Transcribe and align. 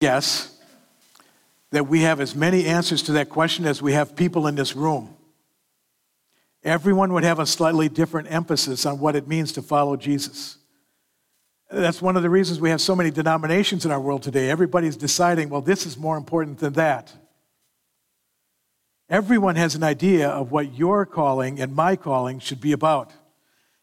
guess 0.00 0.56
that 1.70 1.86
we 1.86 2.02
have 2.02 2.20
as 2.20 2.34
many 2.34 2.66
answers 2.66 3.02
to 3.02 3.12
that 3.12 3.28
question 3.28 3.66
as 3.66 3.82
we 3.82 3.92
have 3.92 4.16
people 4.16 4.46
in 4.46 4.54
this 4.54 4.74
room. 4.74 5.14
Everyone 6.64 7.12
would 7.12 7.24
have 7.24 7.38
a 7.38 7.46
slightly 7.46 7.88
different 7.88 8.30
emphasis 8.30 8.86
on 8.86 8.98
what 8.98 9.16
it 9.16 9.28
means 9.28 9.52
to 9.52 9.62
follow 9.62 9.96
Jesus. 9.96 10.56
That's 11.70 12.00
one 12.00 12.16
of 12.16 12.22
the 12.22 12.30
reasons 12.30 12.60
we 12.60 12.70
have 12.70 12.80
so 12.80 12.96
many 12.96 13.10
denominations 13.10 13.84
in 13.84 13.90
our 13.90 14.00
world 14.00 14.22
today. 14.22 14.50
Everybody's 14.50 14.96
deciding, 14.96 15.50
well, 15.50 15.60
this 15.60 15.84
is 15.84 15.98
more 15.98 16.16
important 16.16 16.58
than 16.58 16.72
that. 16.74 17.12
Everyone 19.10 19.56
has 19.56 19.74
an 19.74 19.82
idea 19.82 20.28
of 20.28 20.50
what 20.50 20.74
your 20.74 21.04
calling 21.06 21.60
and 21.60 21.74
my 21.74 21.96
calling 21.96 22.40
should 22.40 22.60
be 22.60 22.72
about. 22.72 23.12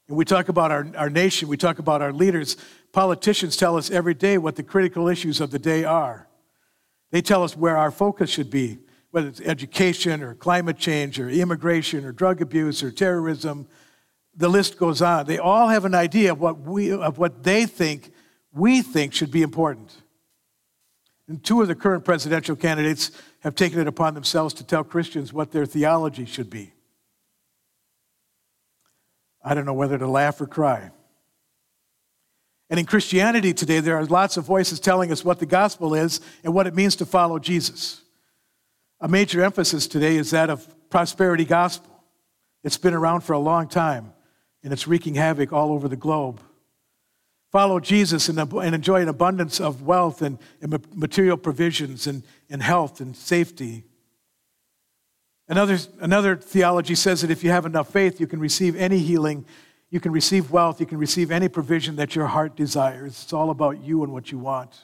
And 0.07 0.17
we 0.17 0.25
talk 0.25 0.49
about 0.49 0.71
our, 0.71 0.87
our 0.95 1.09
nation, 1.09 1.47
we 1.47 1.57
talk 1.57 1.79
about 1.79 2.01
our 2.01 2.13
leaders. 2.13 2.57
Politicians 2.91 3.57
tell 3.57 3.75
us 3.75 3.89
every 3.89 4.13
day 4.13 4.37
what 4.37 4.55
the 4.55 4.63
critical 4.63 5.07
issues 5.07 5.41
of 5.41 5.51
the 5.51 5.59
day 5.59 5.83
are. 5.83 6.27
They 7.11 7.21
tell 7.21 7.43
us 7.43 7.57
where 7.57 7.77
our 7.77 7.91
focus 7.91 8.29
should 8.29 8.49
be, 8.49 8.79
whether 9.11 9.27
it's 9.27 9.41
education 9.41 10.21
or 10.21 10.35
climate 10.35 10.77
change 10.77 11.19
or 11.19 11.29
immigration 11.29 12.05
or 12.05 12.11
drug 12.11 12.41
abuse 12.41 12.83
or 12.83 12.91
terrorism. 12.91 13.67
The 14.35 14.49
list 14.49 14.77
goes 14.77 15.01
on. 15.01 15.25
They 15.25 15.39
all 15.39 15.69
have 15.69 15.85
an 15.85 15.95
idea 15.95 16.33
of 16.33 16.39
what, 16.39 16.59
we, 16.59 16.91
of 16.91 17.17
what 17.17 17.43
they 17.43 17.65
think 17.65 18.11
we 18.53 18.81
think 18.81 19.13
should 19.13 19.31
be 19.31 19.41
important. 19.41 19.93
And 21.27 21.43
two 21.43 21.61
of 21.61 21.67
the 21.67 21.75
current 21.75 22.05
presidential 22.05 22.55
candidates 22.55 23.11
have 23.39 23.55
taken 23.55 23.79
it 23.79 23.87
upon 23.87 24.13
themselves 24.13 24.53
to 24.55 24.63
tell 24.63 24.83
Christians 24.83 25.33
what 25.33 25.51
their 25.51 25.65
theology 25.65 26.25
should 26.25 26.49
be. 26.49 26.74
I 29.45 29.53
don't 29.53 29.65
know 29.65 29.73
whether 29.73 29.97
to 29.97 30.07
laugh 30.07 30.41
or 30.41 30.47
cry. 30.47 30.89
And 32.69 32.79
in 32.79 32.87
Christianity 32.87 33.53
today, 33.53 33.79
there 33.79 33.95
are 33.95 34.05
lots 34.05 34.37
of 34.37 34.45
voices 34.45 34.79
telling 34.79 35.11
us 35.11 35.23
what 35.23 35.37
the 35.37 35.45
gospel 35.45 35.93
is 35.93 36.19
and 36.43 36.51
what 36.53 36.65
it 36.65 36.73
means 36.73 36.95
to 36.95 37.05
follow 37.05 37.37
Jesus. 37.37 38.01
A 38.99 39.07
major 39.07 39.43
emphasis 39.43 39.85
today 39.85 40.15
is 40.15 40.31
that 40.31 40.49
of 40.49 40.67
prosperity 40.89 41.45
gospel. 41.45 42.03
It's 42.63 42.77
been 42.77 42.95
around 42.95 43.21
for 43.21 43.33
a 43.33 43.39
long 43.39 43.67
time, 43.67 44.13
and 44.63 44.73
it's 44.73 44.87
wreaking 44.87 45.13
havoc 45.13 45.53
all 45.53 45.71
over 45.73 45.87
the 45.87 45.95
globe. 45.95 46.41
Follow 47.51 47.79
Jesus 47.79 48.27
and, 48.27 48.39
enjoy 48.39 49.01
an 49.01 49.07
abundance 49.07 49.61
of 49.61 49.83
wealth 49.83 50.23
and, 50.23 50.39
and 50.59 50.83
material 50.95 51.37
provisions 51.37 52.07
and, 52.07 52.23
and 52.49 52.63
health 52.63 52.99
and 52.99 53.15
safety. 53.15 53.83
Another, 55.47 55.77
another 55.99 56.35
theology 56.35 56.95
says 56.95 57.21
that 57.21 57.29
if 57.29 57.43
you 57.43 57.51
have 57.51 57.65
enough 57.65 57.91
faith, 57.91 58.19
you 58.19 58.27
can 58.27 58.39
receive 58.39 58.75
any 58.75 58.99
healing 58.99 59.45
you 59.95 60.01
can 60.01 60.11
receive 60.11 60.51
wealth, 60.51 60.79
you 60.79 60.85
can 60.85 60.97
receive 60.97 61.31
any 61.31 61.47
provision 61.47 61.95
that 61.97 62.15
your 62.15 62.27
heart 62.27 62.55
desires. 62.55 63.21
It's 63.23 63.31
all 63.31 63.49
about 63.49 63.81
you 63.81 64.03
and 64.03 64.11
what 64.11 64.31
you 64.31 64.37
want. 64.37 64.75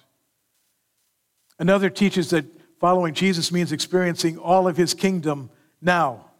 Another 1.59 1.89
teaches 1.89 2.29
that 2.29 2.45
following 2.79 3.13
Jesus 3.13 3.51
means 3.51 3.73
experiencing 3.73 4.37
all 4.37 4.67
of 4.67 4.77
his 4.77 4.93
kingdom 4.93 5.49
now. 5.81 6.31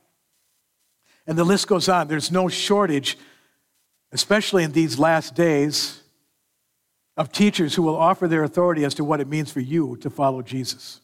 And 1.28 1.38
the 1.38 1.44
list 1.44 1.68
goes 1.68 1.90
on. 1.90 2.08
There's 2.08 2.32
no 2.32 2.48
shortage, 2.48 3.18
especially 4.12 4.64
in 4.64 4.72
these 4.72 4.98
last 4.98 5.36
days, 5.36 6.02
of 7.18 7.32
teachers 7.32 7.76
who 7.76 7.84
will 7.84 7.98
offer 7.98 8.28
their 8.28 8.44
authority 8.44 8.86
as 8.86 8.94
to 8.96 9.04
what 9.04 9.20
it 9.20 9.28
means 9.28 9.52
for 9.52 9.60
you 9.60 9.98
to 9.98 10.10
follow 10.10 10.42
Jesus. 10.42 11.02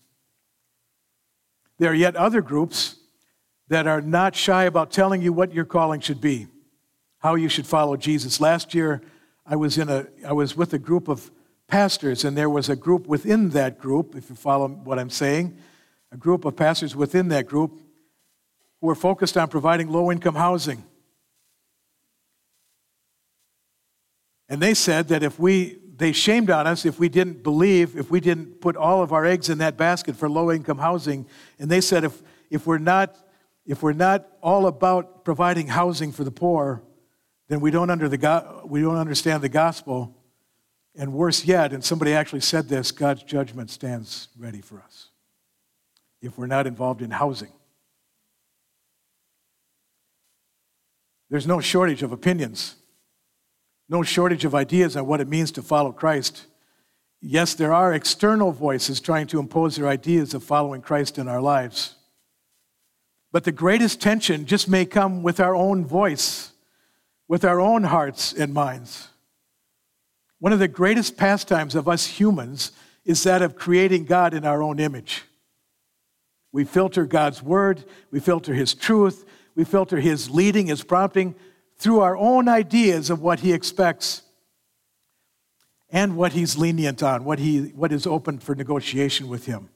There 1.79 1.91
are 1.91 1.95
yet 1.95 2.15
other 2.15 2.41
groups 2.41 2.95
that 3.69 3.87
are 3.87 4.01
not 4.01 4.35
shy 4.35 4.63
about 4.63 4.91
telling 4.91 5.21
you 5.21 5.33
what 5.33 5.53
your 5.53 5.65
calling 5.65 5.99
should 5.99 6.21
be 6.21 6.47
how 7.19 7.35
you 7.35 7.49
should 7.49 7.67
follow 7.67 7.97
Jesus. 7.97 8.39
Last 8.39 8.73
year, 8.73 9.01
I 9.45 9.55
was, 9.55 9.77
in 9.77 9.89
a, 9.89 10.07
I 10.25 10.33
was 10.33 10.55
with 10.55 10.73
a 10.73 10.79
group 10.79 11.07
of 11.07 11.31
pastors, 11.67 12.23
and 12.23 12.37
there 12.37 12.49
was 12.49 12.69
a 12.69 12.75
group 12.75 13.07
within 13.07 13.49
that 13.49 13.79
group, 13.79 14.15
if 14.15 14.29
you 14.29 14.35
follow 14.35 14.67
what 14.67 14.99
I'm 14.99 15.09
saying, 15.09 15.57
a 16.11 16.17
group 16.17 16.45
of 16.45 16.55
pastors 16.55 16.95
within 16.95 17.27
that 17.29 17.47
group 17.47 17.81
who 18.79 18.87
were 18.87 18.95
focused 18.95 19.37
on 19.37 19.47
providing 19.49 19.89
low 19.89 20.11
income 20.11 20.35
housing. 20.35 20.83
And 24.47 24.61
they 24.61 24.73
said 24.73 25.09
that 25.09 25.23
if 25.23 25.37
we, 25.37 25.79
they 25.97 26.13
shamed 26.13 26.49
on 26.49 26.67
us 26.67 26.85
if 26.85 26.99
we 26.99 27.09
didn't 27.09 27.43
believe, 27.43 27.97
if 27.97 28.09
we 28.09 28.21
didn't 28.21 28.61
put 28.61 28.77
all 28.77 29.01
of 29.01 29.11
our 29.11 29.25
eggs 29.25 29.49
in 29.49 29.57
that 29.57 29.75
basket 29.75 30.15
for 30.15 30.29
low 30.29 30.51
income 30.51 30.77
housing. 30.77 31.25
And 31.59 31.69
they 31.69 31.81
said 31.81 32.05
if, 32.05 32.21
if, 32.49 32.65
we're 32.65 32.77
not, 32.77 33.17
if 33.67 33.83
we're 33.83 33.91
not 33.91 34.25
all 34.41 34.65
about 34.65 35.25
providing 35.25 35.67
housing 35.67 36.13
for 36.13 36.23
the 36.23 36.31
poor, 36.31 36.81
then 37.49 37.59
we 37.59 37.69
don't, 37.69 37.89
under 37.89 38.07
the 38.07 38.61
we 38.65 38.81
don't 38.81 38.95
understand 38.95 39.43
the 39.43 39.49
gospel. 39.49 40.15
And 40.95 41.13
worse 41.13 41.45
yet, 41.45 41.73
and 41.73 41.83
somebody 41.83 42.13
actually 42.13 42.41
said 42.41 42.69
this 42.69 42.91
God's 42.91 43.21
judgment 43.21 43.69
stands 43.69 44.29
ready 44.39 44.61
for 44.61 44.81
us 44.81 45.09
if 46.21 46.37
we're 46.37 46.47
not 46.47 46.65
involved 46.65 47.03
in 47.03 47.11
housing. 47.11 47.51
There's 51.29 51.45
no 51.45 51.59
shortage 51.59 52.01
of 52.01 52.11
opinions, 52.11 52.77
no 53.89 54.01
shortage 54.01 54.45
of 54.45 54.55
ideas 54.55 54.95
on 54.95 55.05
what 55.05 55.21
it 55.21 55.27
means 55.27 55.51
to 55.51 55.61
follow 55.61 55.91
Christ. 55.91 56.47
Yes, 57.21 57.53
there 57.53 57.73
are 57.73 57.93
external 57.93 58.51
voices 58.51 59.01
trying 59.01 59.27
to 59.27 59.39
impose 59.39 59.75
their 59.75 59.87
ideas 59.87 60.33
of 60.33 60.43
following 60.43 60.81
Christ 60.81 61.17
in 61.17 61.27
our 61.27 61.41
lives. 61.41 61.96
But 63.31 63.43
the 63.43 63.51
greatest 63.51 64.01
tension 64.01 64.45
just 64.45 64.67
may 64.67 64.85
come 64.85 65.23
with 65.23 65.39
our 65.39 65.55
own 65.55 65.85
voice 65.85 66.53
with 67.27 67.43
our 67.43 67.59
own 67.59 67.83
hearts 67.83 68.33
and 68.33 68.53
minds. 68.53 69.09
One 70.39 70.53
of 70.53 70.59
the 70.59 70.67
greatest 70.67 71.17
pastimes 71.17 71.75
of 71.75 71.87
us 71.87 72.05
humans 72.05 72.71
is 73.05 73.23
that 73.23 73.41
of 73.41 73.55
creating 73.55 74.05
God 74.05 74.33
in 74.33 74.45
our 74.45 74.61
own 74.61 74.79
image. 74.79 75.23
We 76.51 76.63
filter 76.63 77.05
God's 77.05 77.43
word, 77.43 77.83
we 78.11 78.19
filter 78.19 78.53
His 78.53 78.73
truth, 78.73 79.25
we 79.55 79.63
filter 79.63 79.99
His 79.99 80.29
leading, 80.29 80.67
His 80.67 80.83
prompting 80.83 81.35
through 81.77 81.99
our 81.99 82.15
own 82.15 82.47
ideas 82.47 83.09
of 83.09 83.21
what 83.21 83.41
He 83.41 83.53
expects 83.53 84.21
and 85.89 86.17
what 86.17 86.33
He's 86.33 86.57
lenient 86.57 87.03
on, 87.03 87.25
what, 87.25 87.39
he, 87.39 87.67
what 87.75 87.91
is 87.91 88.07
open 88.07 88.39
for 88.39 88.55
negotiation 88.55 89.27
with 89.27 89.45
Him. 89.45 89.69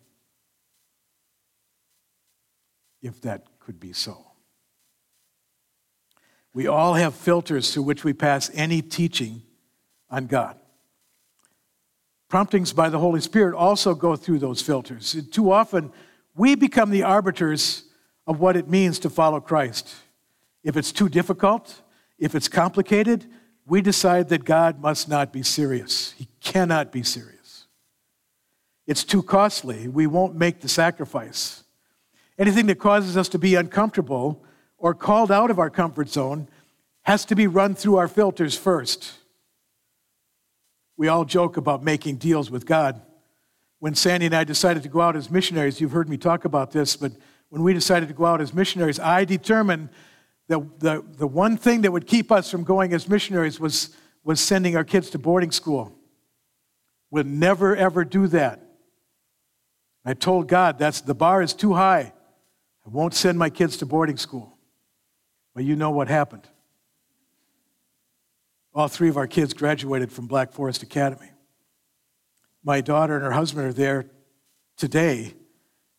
If 3.02 3.22
that 3.22 3.46
could 3.60 3.80
be 3.80 3.94
so. 3.94 4.26
We 6.54 6.68
all 6.68 6.96
have 6.96 7.16
filters 7.16 7.74
through 7.74 7.84
which 7.84 8.04
we 8.04 8.14
pass 8.14 8.52
any 8.54 8.82
teaching 8.82 9.42
on 10.10 10.28
God. 10.28 10.58
Promptings 12.28 12.74
by 12.74 12.90
the 12.90 13.00
Holy 13.00 13.22
Spirit 13.22 13.56
also 13.56 13.94
go 13.94 14.16
through 14.16 14.40
those 14.40 14.62
filters. 14.62 15.16
Too 15.32 15.52
often, 15.52 15.92
we 16.36 16.56
become 16.56 16.90
the 16.90 17.04
arbiters 17.04 17.84
of 18.28 18.40
what 18.40 18.56
it 18.56 18.70
means 18.70 19.00
to 19.00 19.10
follow 19.10 19.40
Christ. 19.40 19.94
If 20.64 20.78
it's 20.78 20.92
too 20.92 21.10
difficult, 21.10 21.82
if 22.20 22.36
it's 22.36 22.48
complicated, 22.48 23.26
we 23.66 23.82
decide 23.82 24.30
that 24.30 24.46
God 24.46 24.80
must 24.80 25.10
not 25.10 25.34
be 25.34 25.44
serious. 25.44 26.12
He 26.18 26.28
cannot 26.40 26.92
be 26.92 27.04
serious. 27.04 27.66
It's 28.88 29.04
too 29.04 29.24
costly. 29.24 29.88
We 29.88 30.08
won't 30.08 30.36
make 30.36 30.60
the 30.62 30.70
sacrifice. 30.70 31.64
Anything 32.42 32.66
that 32.66 32.80
causes 32.80 33.18
us 33.18 33.30
to 33.30 33.38
be 33.38 33.54
uncomfortable 33.54 34.44
or 34.80 34.96
called 34.96 35.32
out 35.32 35.52
of 35.52 35.60
our 35.60 35.70
comfort 35.70 36.10
zone 36.10 36.48
has 37.04 37.24
to 37.26 37.36
be 37.36 37.46
run 37.46 37.76
through 37.76 37.98
our 37.98 38.08
filters 38.08 38.58
first. 38.58 39.14
We 40.98 41.08
all 41.08 41.24
joke 41.24 41.56
about 41.56 41.84
making 41.84 42.16
deals 42.16 42.50
with 42.50 42.66
God. 42.66 43.00
When 43.78 43.94
Sandy 43.94 44.26
and 44.26 44.36
I 44.36 44.44
decided 44.44 44.82
to 44.82 44.90
go 44.90 45.02
out 45.02 45.16
as 45.16 45.30
missionaries, 45.30 45.80
you've 45.80 45.92
heard 45.92 46.10
me 46.10 46.18
talk 46.18 46.44
about 46.44 46.72
this, 46.72 46.96
but 46.96 47.12
when 47.50 47.62
we 47.62 47.76
decided 47.76 48.08
to 48.08 48.16
go 48.16 48.26
out 48.26 48.42
as 48.42 48.56
missionaries, 48.56 49.00
I 49.00 49.24
determined 49.24 49.90
that 50.48 50.80
the, 50.80 51.06
the 51.18 51.28
one 51.28 51.58
thing 51.58 51.82
that 51.82 51.92
would 51.92 52.08
keep 52.08 52.32
us 52.32 52.50
from 52.50 52.64
going 52.64 52.92
as 52.92 53.08
missionaries 53.08 53.60
was, 53.60 53.96
was 54.24 54.40
sending 54.40 54.76
our 54.76 54.84
kids 54.84 55.12
to 55.12 55.20
boarding 55.20 55.52
school. 55.52 55.96
We'll 57.12 57.24
never, 57.24 57.76
ever 57.76 58.04
do 58.04 58.26
that. 58.30 58.66
I 60.04 60.16
told 60.16 60.48
God, 60.48 60.80
that's, 60.80 61.02
the 61.02 61.14
bar 61.14 61.44
is 61.44 61.54
too 61.54 61.76
high. 61.76 62.14
I 62.92 62.94
won't 62.94 63.14
send 63.14 63.40
my 63.40 63.50
kids 63.50 63.78
to 63.78 63.86
boarding 63.86 64.18
school. 64.18 64.58
Well, 65.56 65.64
you 65.64 65.78
know 65.78 65.92
what 65.92 66.10
happened. 66.10 66.48
All 68.74 68.90
three 68.90 69.08
of 69.08 69.16
our 69.16 69.28
kids 69.28 69.54
graduated 69.54 70.12
from 70.12 70.28
Black 70.28 70.52
Forest 70.52 70.84
Academy. 70.84 71.32
My 72.64 72.82
daughter 72.82 73.16
and 73.16 73.24
her 73.24 73.32
husband 73.32 73.68
are 73.68 73.74
there 73.74 74.08
today 74.76 75.34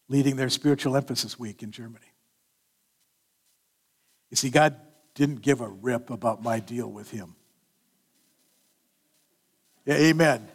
leading 0.08 0.36
their 0.36 0.50
spiritual 0.50 0.96
emphasis 0.96 1.38
week 1.38 1.62
in 1.62 1.70
Germany. 1.70 2.12
You 4.30 4.36
see, 4.36 4.50
God 4.50 4.76
didn't 5.14 5.40
give 5.40 5.60
a 5.60 5.68
rip 5.68 6.10
about 6.10 6.42
my 6.42 6.60
deal 6.60 6.90
with 6.90 7.10
him. 7.10 7.36
Yeah, 9.86 9.94
amen. 9.94 10.46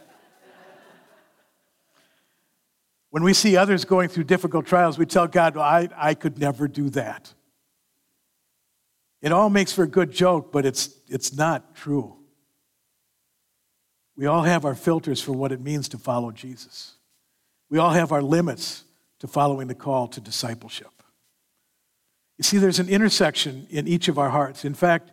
When 3.10 3.24
we 3.24 3.34
see 3.34 3.56
others 3.56 3.86
going 3.86 4.10
through 4.10 4.26
difficult 4.26 4.66
trials, 4.66 4.98
we 4.98 5.06
tell 5.06 5.28
God, 5.28 5.56
well, 5.56 5.66
I, 5.66 5.90
I 5.96 6.14
could 6.14 6.38
never 6.38 6.68
do 6.68 6.90
that. 6.92 7.34
It 9.22 9.32
all 9.32 9.50
makes 9.50 9.74
for 9.74 9.84
a 9.84 9.88
good 9.88 10.12
joke, 10.12 10.52
but 10.52 10.66
it's, 10.66 10.96
it's 11.08 11.36
not 11.36 11.76
true. 11.76 12.18
We 14.16 14.26
all 14.26 14.44
have 14.44 14.66
our 14.66 14.76
filters 14.76 15.22
for 15.22 15.32
what 15.32 15.52
it 15.52 15.62
means 15.62 15.90
to 15.90 15.98
follow 15.98 16.32
Jesus. 16.32 16.96
We 17.70 17.78
all 17.78 17.92
have 17.92 18.12
our 18.12 18.22
limits 18.22 18.84
to 19.20 19.28
following 19.28 19.68
the 19.68 19.76
call 19.76 20.08
to 20.10 20.22
discipleship. 20.22 20.92
You 22.38 22.44
see, 22.44 22.58
there's 22.58 22.80
an 22.80 22.90
intersection 22.90 23.68
in 23.70 23.88
each 23.88 24.08
of 24.08 24.20
our 24.20 24.30
hearts. 24.30 24.64
In 24.64 24.74
fact, 24.74 25.12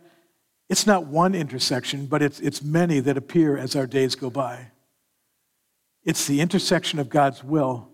it's 0.69 0.85
not 0.85 1.07
one 1.07 1.33
intersection, 1.35 2.05
but 2.05 2.21
it's, 2.21 2.39
it's 2.39 2.61
many 2.61 2.99
that 2.99 3.17
appear 3.17 3.57
as 3.57 3.75
our 3.75 3.87
days 3.87 4.15
go 4.15 4.29
by. 4.29 4.71
It's 6.05 6.27
the 6.27 6.39
intersection 6.39 6.99
of 6.99 7.09
God's 7.09 7.43
will, 7.43 7.89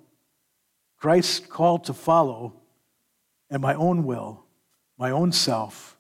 Christ's 0.98 1.40
call 1.40 1.80
to 1.80 1.94
follow, 1.94 2.54
and 3.50 3.62
my 3.62 3.74
own 3.74 4.04
will, 4.04 4.44
my 4.98 5.10
own 5.10 5.32
self. 5.32 5.98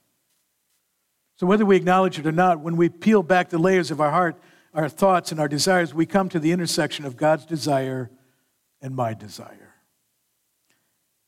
So, 1.37 1.47
whether 1.47 1.65
we 1.65 1.77
acknowledge 1.77 2.19
it 2.19 2.27
or 2.27 2.31
not, 2.31 2.59
when 2.59 2.75
we 2.75 2.89
peel 2.89 3.23
back 3.23 3.49
the 3.49 3.57
layers 3.57 3.89
of 3.89 3.99
our 3.99 4.11
heart, 4.11 4.35
our 4.73 4.89
thoughts, 4.89 5.31
and 5.31 5.39
our 5.39 5.47
desires, 5.47 5.93
we 5.93 6.05
come 6.05 6.29
to 6.29 6.39
the 6.39 6.51
intersection 6.51 7.05
of 7.05 7.17
God's 7.17 7.45
desire 7.45 8.11
and 8.81 8.95
my 8.95 9.13
desire. 9.13 9.73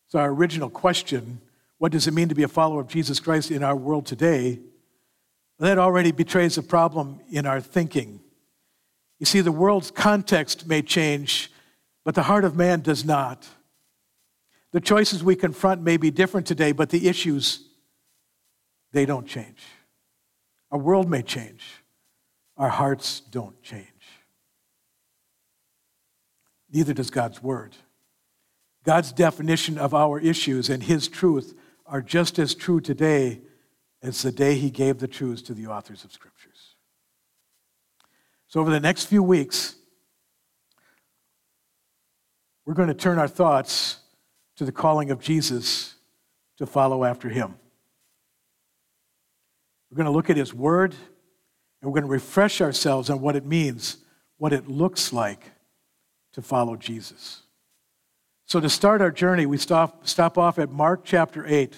So, 0.10 0.20
our 0.20 0.30
original 0.30 0.70
question 0.70 1.42
what 1.84 1.92
does 1.92 2.08
it 2.08 2.14
mean 2.14 2.30
to 2.30 2.36
be 2.36 2.44
a 2.44 2.48
follower 2.48 2.80
of 2.80 2.88
Jesus 2.88 3.20
Christ 3.20 3.52
in 3.52 3.62
our 3.62 3.76
world 3.76 4.06
today? 4.06 4.62
That 5.60 5.78
already 5.78 6.14
betrays 6.14 6.58
a 6.58 6.64
problem 6.64 7.20
in 7.30 7.46
our 7.46 7.60
thinking. 7.60 8.22
You 9.24 9.26
see, 9.26 9.40
the 9.40 9.54
world's 9.54 9.90
context 9.90 10.68
may 10.68 10.82
change, 10.82 11.50
but 12.04 12.14
the 12.14 12.24
heart 12.24 12.44
of 12.44 12.58
man 12.58 12.82
does 12.82 13.06
not. 13.06 13.48
The 14.74 14.82
choices 14.82 15.24
we 15.24 15.38
confront 15.38 15.82
may 15.82 15.96
be 15.96 16.12
different 16.12 16.46
today, 16.46 16.74
but 16.74 16.90
the 16.90 17.08
issues, 17.08 17.66
they 18.92 19.06
don't 19.06 19.26
change. 19.26 19.60
Our 20.72 20.78
world 20.78 21.10
may 21.10 21.22
change, 21.22 21.64
our 22.58 22.68
hearts 22.68 23.22
don't 23.22 23.64
change. 23.64 23.88
Neither 26.70 26.94
does 26.94 27.10
God's 27.10 27.42
word. 27.42 27.78
God's 28.84 29.14
definition 29.14 29.78
of 29.78 29.94
our 29.94 30.20
issues 30.20 30.70
and 30.70 30.84
his 30.84 31.08
truth 31.08 31.58
are 31.86 32.02
just 32.02 32.40
as 32.40 32.54
true 32.54 32.82
today 32.82 33.40
as 34.02 34.22
the 34.22 34.34
day 34.34 34.56
he 34.56 34.70
gave 34.70 35.00
the 35.00 35.08
truths 35.08 35.42
to 35.44 35.54
the 35.54 35.68
authors 35.68 36.04
of 36.04 36.12
scriptures. 36.12 36.53
So, 38.54 38.60
over 38.60 38.70
the 38.70 38.80
next 38.80 39.06
few 39.06 39.24
weeks, 39.24 39.74
we're 42.68 42.76
going 42.76 42.88
to 42.88 42.94
turn 42.94 43.18
our 43.18 43.28
thoughts 43.28 43.98
to 44.58 44.64
the 44.64 44.72
calling 44.72 45.10
of 45.10 45.20
Jesus 45.20 45.96
to 46.60 46.68
follow 46.68 47.04
after 47.04 47.30
him. 47.30 47.56
We're 49.90 49.96
going 49.96 50.06
to 50.06 50.12
look 50.12 50.30
at 50.30 50.38
his 50.38 50.54
word 50.54 50.92
and 51.82 51.92
we're 51.92 52.00
going 52.00 52.08
to 52.08 52.14
refresh 52.14 52.62
ourselves 52.62 53.10
on 53.10 53.22
what 53.22 53.36
it 53.36 53.44
means, 53.44 53.98
what 54.38 54.54
it 54.54 54.68
looks 54.68 55.12
like 55.12 55.50
to 56.34 56.44
follow 56.44 56.76
Jesus. 56.76 57.42
So, 58.46 58.60
to 58.60 58.70
start 58.70 59.02
our 59.02 59.10
journey, 59.10 59.48
we 59.48 59.58
stop, 59.58 60.06
stop 60.08 60.38
off 60.38 60.60
at 60.60 60.72
Mark 60.72 61.02
chapter 61.04 61.44
8. 61.48 61.76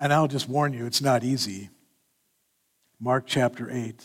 And 0.00 0.12
I'll 0.12 0.28
just 0.28 0.48
warn 0.48 0.72
you, 0.72 0.86
it's 0.86 1.02
not 1.02 1.24
easy. 1.24 1.70
Mark 3.00 3.24
chapter 3.26 3.70
8. 3.70 4.04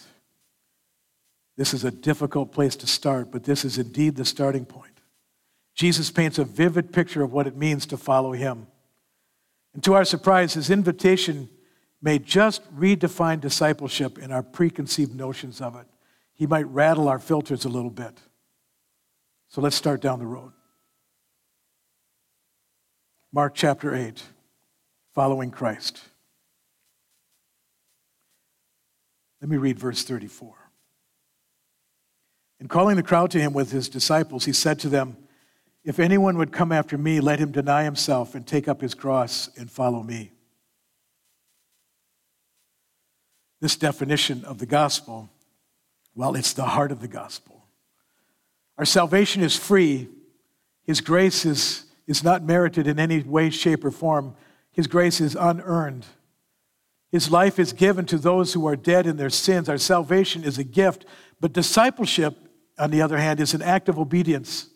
This 1.56 1.74
is 1.74 1.84
a 1.84 1.92
difficult 1.92 2.52
place 2.52 2.76
to 2.78 2.88
start, 2.88 3.32
but 3.32 3.44
this 3.44 3.64
is 3.64 3.78
indeed 3.78 4.16
the 4.16 4.26
starting 4.26 4.66
point. 4.66 4.94
Jesus 5.76 6.12
paints 6.12 6.38
a 6.38 6.44
vivid 6.44 6.92
picture 6.92 7.24
of 7.24 7.32
what 7.32 7.48
it 7.48 7.56
means 7.56 7.86
to 7.88 7.98
follow 7.98 8.32
him. 8.32 8.68
And 9.74 9.84
to 9.84 9.94
our 9.94 10.06
surprise, 10.06 10.54
his 10.54 10.70
invitation 10.70 11.50
may 12.02 12.20
just 12.20 12.62
redefine 12.76 13.40
discipleship 13.40 14.18
in 14.18 14.32
our 14.32 14.44
preconceived 14.44 15.16
notions 15.16 15.62
of 15.62 15.76
it. 15.76 15.88
He 16.34 16.46
might 16.46 16.68
rattle 16.68 17.08
our 17.08 17.20
filters 17.20 17.66
a 17.66 17.70
little 17.70 17.90
bit. 17.90 18.20
So 19.48 19.62
let's 19.62 19.76
start 19.76 20.02
down 20.02 20.20
the 20.20 20.26
road. 20.26 20.52
Mark 23.32 23.54
chapter 23.56 23.96
8 23.96 24.22
following 25.14 25.52
Christ. 25.52 26.02
Let 29.42 29.50
me 29.50 29.58
read 29.58 29.78
verse 29.78 30.04
34. 30.04 30.56
And 32.60 32.70
calling 32.70 32.96
the 32.96 33.04
crowd 33.04 33.30
to 33.32 33.42
him 33.42 33.52
with 33.52 33.72
his 33.72 33.90
disciples, 33.90 34.46
he 34.46 34.54
said 34.54 34.80
to 34.80 34.90
them, 34.90 35.18
If 35.84 36.00
anyone 36.00 36.38
would 36.38 36.54
come 36.54 36.72
after 36.72 36.98
me, 36.98 37.20
let 37.20 37.40
him 37.40 37.52
deny 37.52 37.84
himself 37.84 38.36
and 38.36 38.48
take 38.48 38.68
up 38.68 38.80
his 38.80 38.94
cross 38.94 39.50
and 39.58 39.70
follow 39.70 40.02
me. 40.02 40.32
This 43.60 43.76
definition 43.76 44.46
of 44.46 44.60
the 44.60 44.66
gospel, 44.66 45.30
well, 46.16 46.36
it's 46.36 46.54
the 46.54 46.64
heart 46.64 46.92
of 46.92 47.02
the 47.02 47.08
gospel. 47.08 47.66
Our 48.78 48.86
salvation 48.86 49.44
is 49.44 49.56
free. 49.56 50.08
His 50.84 51.02
grace 51.02 51.46
is, 51.46 51.86
is 52.08 52.24
not 52.24 52.44
merited 52.44 52.88
in 52.88 53.00
any 53.00 53.22
way, 53.22 53.50
shape, 53.50 53.84
or 53.86 53.92
form. 53.92 54.36
His 54.74 54.88
grace 54.88 55.22
is 55.22 55.36
unearned. 55.40 56.06
His 57.12 57.32
life 57.32 57.60
is 57.60 57.74
given 57.74 58.06
to 58.08 58.18
those 58.18 58.54
who 58.54 58.68
are 58.68 58.76
dead 58.76 59.06
in 59.06 59.18
their 59.18 59.30
sins. 59.30 59.70
Our 59.70 59.78
salvation 59.78 60.44
is 60.44 60.58
a 60.58 60.64
gift. 60.64 61.06
But 61.40 61.54
discipleship, 61.54 62.36
on 62.78 62.90
the 62.90 63.04
other 63.04 63.18
hand, 63.18 63.40
is 63.40 63.54
an 63.54 63.62
act 63.62 63.88
of 63.88 64.00
obedience. 64.00 64.68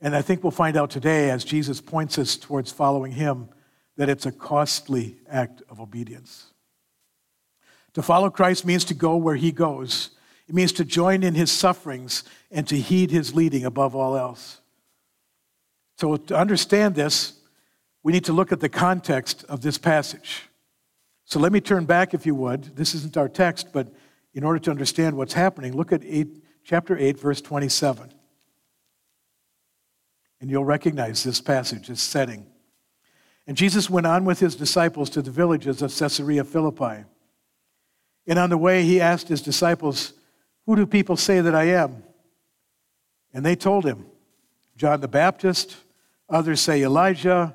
And 0.00 0.14
I 0.14 0.22
think 0.22 0.44
we'll 0.44 0.52
find 0.52 0.76
out 0.76 0.90
today, 0.90 1.30
as 1.30 1.44
Jesus 1.44 1.80
points 1.80 2.16
us 2.16 2.36
towards 2.36 2.70
following 2.70 3.12
him, 3.12 3.48
that 3.96 4.08
it's 4.08 4.24
a 4.24 4.32
costly 4.32 5.16
act 5.28 5.62
of 5.68 5.80
obedience. 5.80 6.46
To 7.94 8.02
follow 8.02 8.30
Christ 8.30 8.64
means 8.64 8.84
to 8.84 8.94
go 8.94 9.16
where 9.16 9.34
he 9.34 9.50
goes, 9.50 10.10
it 10.48 10.54
means 10.54 10.72
to 10.72 10.84
join 10.84 11.22
in 11.22 11.34
his 11.34 11.50
sufferings 11.50 12.24
and 12.50 12.66
to 12.68 12.78
heed 12.78 13.10
his 13.10 13.34
leading 13.34 13.64
above 13.64 13.94
all 13.94 14.16
else. 14.16 14.60
So, 15.98 16.16
to 16.16 16.36
understand 16.36 16.94
this, 16.94 17.39
we 18.02 18.12
need 18.12 18.24
to 18.24 18.32
look 18.32 18.52
at 18.52 18.60
the 18.60 18.68
context 18.68 19.44
of 19.48 19.60
this 19.60 19.78
passage. 19.78 20.48
So 21.24 21.38
let 21.38 21.52
me 21.52 21.60
turn 21.60 21.84
back, 21.84 22.14
if 22.14 22.26
you 22.26 22.34
would. 22.34 22.76
This 22.76 22.94
isn't 22.94 23.16
our 23.16 23.28
text, 23.28 23.72
but 23.72 23.92
in 24.34 24.42
order 24.42 24.58
to 24.60 24.70
understand 24.70 25.16
what's 25.16 25.34
happening, 25.34 25.76
look 25.76 25.92
at 25.92 26.02
eight, 26.04 26.42
chapter 26.64 26.96
8, 26.96 27.18
verse 27.18 27.40
27. 27.40 28.12
And 30.40 30.50
you'll 30.50 30.64
recognize 30.64 31.22
this 31.22 31.40
passage, 31.40 31.88
this 31.88 32.00
setting. 32.00 32.46
And 33.46 33.56
Jesus 33.56 33.90
went 33.90 34.06
on 34.06 34.24
with 34.24 34.40
his 34.40 34.56
disciples 34.56 35.10
to 35.10 35.22
the 35.22 35.30
villages 35.30 35.82
of 35.82 35.94
Caesarea 35.94 36.44
Philippi. 36.44 37.04
And 38.26 38.38
on 38.38 38.50
the 38.50 38.58
way, 38.58 38.84
he 38.84 39.00
asked 39.00 39.28
his 39.28 39.42
disciples, 39.42 40.14
Who 40.66 40.76
do 40.76 40.86
people 40.86 41.16
say 41.16 41.40
that 41.40 41.54
I 41.54 41.64
am? 41.64 42.02
And 43.34 43.44
they 43.44 43.56
told 43.56 43.84
him, 43.84 44.06
John 44.76 45.00
the 45.00 45.08
Baptist, 45.08 45.76
others 46.28 46.60
say 46.60 46.82
Elijah 46.82 47.54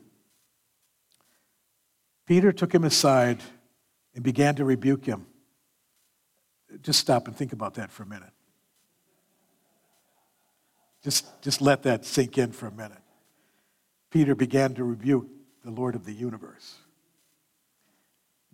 Peter 2.31 2.53
took 2.53 2.73
him 2.73 2.85
aside 2.85 3.39
and 4.15 4.23
began 4.23 4.55
to 4.55 4.63
rebuke 4.63 5.03
him. 5.03 5.25
Just 6.81 7.01
stop 7.01 7.27
and 7.27 7.35
think 7.35 7.51
about 7.51 7.73
that 7.73 7.91
for 7.91 8.03
a 8.03 8.05
minute. 8.05 8.31
Just, 11.03 11.41
just 11.41 11.61
let 11.61 11.83
that 11.83 12.05
sink 12.05 12.37
in 12.37 12.53
for 12.53 12.67
a 12.67 12.71
minute. 12.71 13.01
Peter 14.11 14.33
began 14.33 14.73
to 14.75 14.85
rebuke 14.85 15.27
the 15.65 15.71
Lord 15.71 15.93
of 15.93 16.05
the 16.05 16.13
universe. 16.13 16.75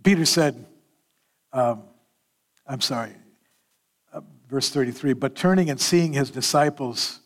Peter 0.01 0.25
said, 0.25 0.65
um, 1.53 1.83
I'm 2.65 2.81
sorry, 2.81 3.13
uh, 4.11 4.21
verse 4.49 4.71
33, 4.71 5.13
but 5.13 5.35
turning 5.35 5.69
and 5.69 5.79
seeing 5.79 6.13
his 6.13 6.31
disciples, 6.31 7.19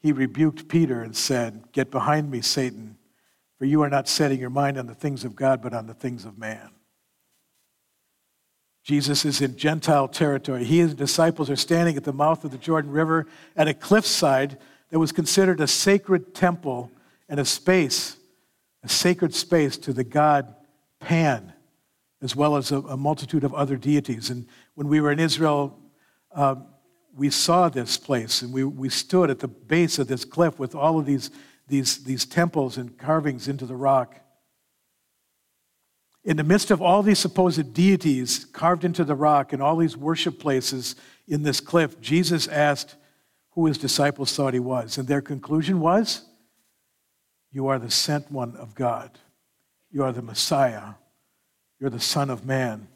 he 0.00 0.12
rebuked 0.12 0.68
Peter 0.68 1.00
and 1.02 1.16
said, 1.16 1.72
Get 1.72 1.90
behind 1.90 2.30
me, 2.30 2.42
Satan 2.42 2.98
for 3.62 3.66
you 3.66 3.80
are 3.82 3.88
not 3.88 4.08
setting 4.08 4.40
your 4.40 4.50
mind 4.50 4.76
on 4.76 4.88
the 4.88 4.94
things 4.94 5.22
of 5.22 5.36
God, 5.36 5.62
but 5.62 5.72
on 5.72 5.86
the 5.86 5.94
things 5.94 6.24
of 6.24 6.36
man. 6.36 6.68
Jesus 8.82 9.24
is 9.24 9.40
in 9.40 9.56
Gentile 9.56 10.08
territory. 10.08 10.64
He 10.64 10.80
and 10.80 10.88
his 10.88 10.98
disciples 10.98 11.48
are 11.48 11.54
standing 11.54 11.96
at 11.96 12.02
the 12.02 12.12
mouth 12.12 12.44
of 12.44 12.50
the 12.50 12.58
Jordan 12.58 12.90
River 12.90 13.28
at 13.54 13.68
a 13.68 13.72
cliffside 13.72 14.58
that 14.90 14.98
was 14.98 15.12
considered 15.12 15.60
a 15.60 15.68
sacred 15.68 16.34
temple 16.34 16.90
and 17.28 17.38
a 17.38 17.44
space, 17.44 18.16
a 18.82 18.88
sacred 18.88 19.32
space 19.32 19.76
to 19.76 19.92
the 19.92 20.02
god 20.02 20.56
Pan, 20.98 21.52
as 22.20 22.34
well 22.34 22.56
as 22.56 22.72
a, 22.72 22.78
a 22.80 22.96
multitude 22.96 23.44
of 23.44 23.54
other 23.54 23.76
deities. 23.76 24.28
And 24.28 24.48
when 24.74 24.88
we 24.88 25.00
were 25.00 25.12
in 25.12 25.20
Israel, 25.20 25.78
uh, 26.34 26.56
we 27.14 27.30
saw 27.30 27.68
this 27.68 27.96
place 27.96 28.42
and 28.42 28.52
we, 28.52 28.64
we 28.64 28.88
stood 28.88 29.30
at 29.30 29.38
the 29.38 29.46
base 29.46 30.00
of 30.00 30.08
this 30.08 30.24
cliff 30.24 30.58
with 30.58 30.74
all 30.74 30.98
of 30.98 31.06
these, 31.06 31.30
these, 31.72 32.04
these 32.04 32.26
temples 32.26 32.76
and 32.76 32.98
carvings 32.98 33.48
into 33.48 33.64
the 33.64 33.74
rock. 33.74 34.20
In 36.22 36.36
the 36.36 36.44
midst 36.44 36.70
of 36.70 36.82
all 36.82 37.02
these 37.02 37.18
supposed 37.18 37.72
deities 37.72 38.44
carved 38.44 38.84
into 38.84 39.04
the 39.04 39.14
rock 39.14 39.54
and 39.54 39.62
all 39.62 39.78
these 39.78 39.96
worship 39.96 40.38
places 40.38 40.96
in 41.26 41.44
this 41.44 41.60
cliff, 41.60 41.98
Jesus 41.98 42.46
asked 42.46 42.96
who 43.52 43.64
his 43.64 43.78
disciples 43.78 44.36
thought 44.36 44.52
he 44.52 44.60
was. 44.60 44.98
And 44.98 45.08
their 45.08 45.22
conclusion 45.22 45.80
was, 45.80 46.26
You 47.50 47.68
are 47.68 47.78
the 47.78 47.90
sent 47.90 48.30
one 48.30 48.54
of 48.56 48.74
God. 48.74 49.18
You 49.90 50.02
are 50.02 50.12
the 50.12 50.20
Messiah. 50.20 50.96
You're 51.80 51.88
the 51.88 52.00
Son 52.00 52.28
of 52.28 52.44
Man. 52.44 52.86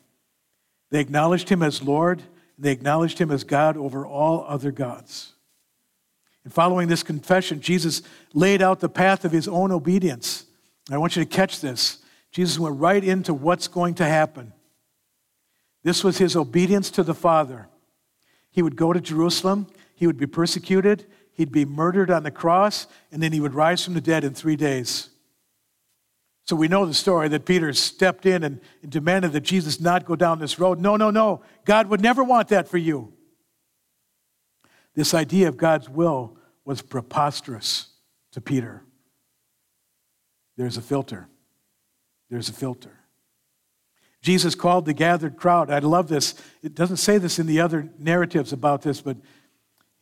They 0.90 1.00
acknowledged 1.00 1.49
him 1.49 1.62
as 1.62 1.83
Lord, 1.83 2.18
and 2.18 2.64
they 2.66 2.73
acknowledged 2.73 3.18
him 3.18 3.30
as 3.30 3.42
God 3.42 3.78
over 3.78 4.04
all 4.04 4.45
other 4.47 4.71
gods. 4.71 5.33
And 6.47 6.55
following 6.55 6.87
this 6.87 7.03
confession, 7.03 7.61
Jesus 7.61 8.03
laid 8.33 8.62
out 8.62 8.79
the 8.79 8.88
path 8.88 9.25
of 9.25 9.33
his 9.33 9.49
own 9.49 9.73
obedience. 9.73 10.47
I 10.88 10.97
want 10.97 11.17
you 11.17 11.25
to 11.25 11.29
catch 11.29 11.61
this. 11.61 11.99
Jesus 12.31 12.57
went 12.57 12.79
right 12.79 13.03
into 13.03 13.35
what's 13.35 13.67
going 13.67 13.97
to 13.97 14.05
happen. 14.05 14.53
This 15.83 16.05
was 16.05 16.19
his 16.19 16.37
obedience 16.37 16.88
to 16.93 17.03
the 17.03 17.17
Father. 17.17 17.67
He 18.49 18.62
would 18.62 18.76
go 18.76 18.93
to 18.93 19.00
Jerusalem, 19.00 19.67
he 19.97 20.07
would 20.07 20.19
be 20.19 20.29
persecuted, 20.29 21.07
he'd 21.33 21.50
be 21.50 21.65
murdered 21.65 22.12
on 22.12 22.23
the 22.23 22.31
cross, 22.31 22.87
and 23.11 23.21
then 23.21 23.33
he 23.33 23.41
would 23.41 23.55
rise 23.55 23.85
from 23.85 23.95
the 23.95 24.00
dead 24.00 24.23
in 24.23 24.33
three 24.33 24.55
days. 24.55 25.11
So 26.45 26.55
we 26.55 26.69
know 26.69 26.87
the 26.87 26.95
story 26.95 27.26
that 27.31 27.45
Peter 27.45 27.73
stepped 27.73 28.25
in 28.25 28.45
and, 28.45 28.61
and, 28.83 28.93
demanded 28.93 29.33
that 29.33 29.41
Jesus 29.41 29.81
not 29.81 30.05
go 30.05 30.15
down 30.15 30.38
this 30.38 30.61
road. 30.61 30.79
No, 30.79 30.97
no, 30.97 31.11
no. 31.11 31.43
God 31.65 31.88
would 31.88 32.00
never 32.00 32.23
want 32.23 32.47
that 32.50 32.69
for 32.69 32.79
you. 32.79 33.15
This 34.97 35.15
idea 35.15 35.47
of 35.47 35.57
God's 35.57 35.88
will 35.88 36.37
was 36.65 36.83
preposterous 36.83 37.88
to 38.33 38.41
Peter. 38.41 38.83
There's 40.57 40.79
a 40.79 40.83
filter. 40.83 41.29
There's 42.31 42.49
a 42.49 42.53
filter. 42.53 42.99
Jesus 44.23 44.55
called 44.57 44.87
the 44.87 44.95
gathered 44.95 45.37
crowd. 45.37 45.71
I 45.71 45.79
love 45.79 46.09
this. 46.09 46.35
It 46.62 46.75
doesn't 46.75 46.97
say 46.97 47.19
this 47.19 47.38
in 47.38 47.47
the 47.47 47.61
other 47.61 47.91
narratives 47.99 48.53
about 48.53 48.83
this, 48.83 49.00
but 49.00 49.19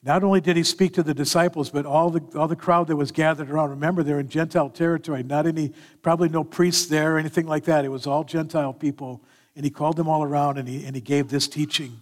not 0.03 0.23
only 0.23 0.41
did 0.41 0.57
he 0.57 0.63
speak 0.63 0.95
to 0.95 1.03
the 1.03 1.13
disciples, 1.13 1.71
but 1.71 1.85
all 1.85 2.11
the, 2.11 2.39
all 2.39 2.47
the 2.47 2.57
crowd 2.57 2.87
that 2.87 2.97
was 2.97 3.11
gathered 3.11 3.51
around. 3.51 3.71
Remember, 3.71 4.03
they're 4.03 4.21
in 4.21 4.29
Gentile 4.29 4.71
territory, 4.71 5.23
not 5.23 5.47
any, 5.47 5.73
probably 6.03 6.29
no 6.29 6.45
priests 6.45 6.87
there 6.87 7.17
or 7.17 7.19
anything 7.19 7.47
like 7.47 7.65
that. 7.65 7.85
It 7.85 7.89
was 7.89 8.07
all 8.07 8.23
Gentile 8.23 8.73
people. 8.73 9.23
And 9.57 9.65
he 9.65 9.71
called 9.71 9.97
them 9.97 10.09
all 10.09 10.23
around 10.23 10.59
and 10.59 10.69
he, 10.69 10.85
and 10.85 10.95
he 10.95 11.03
gave 11.03 11.29
this 11.29 11.49
teaching. 11.49 12.01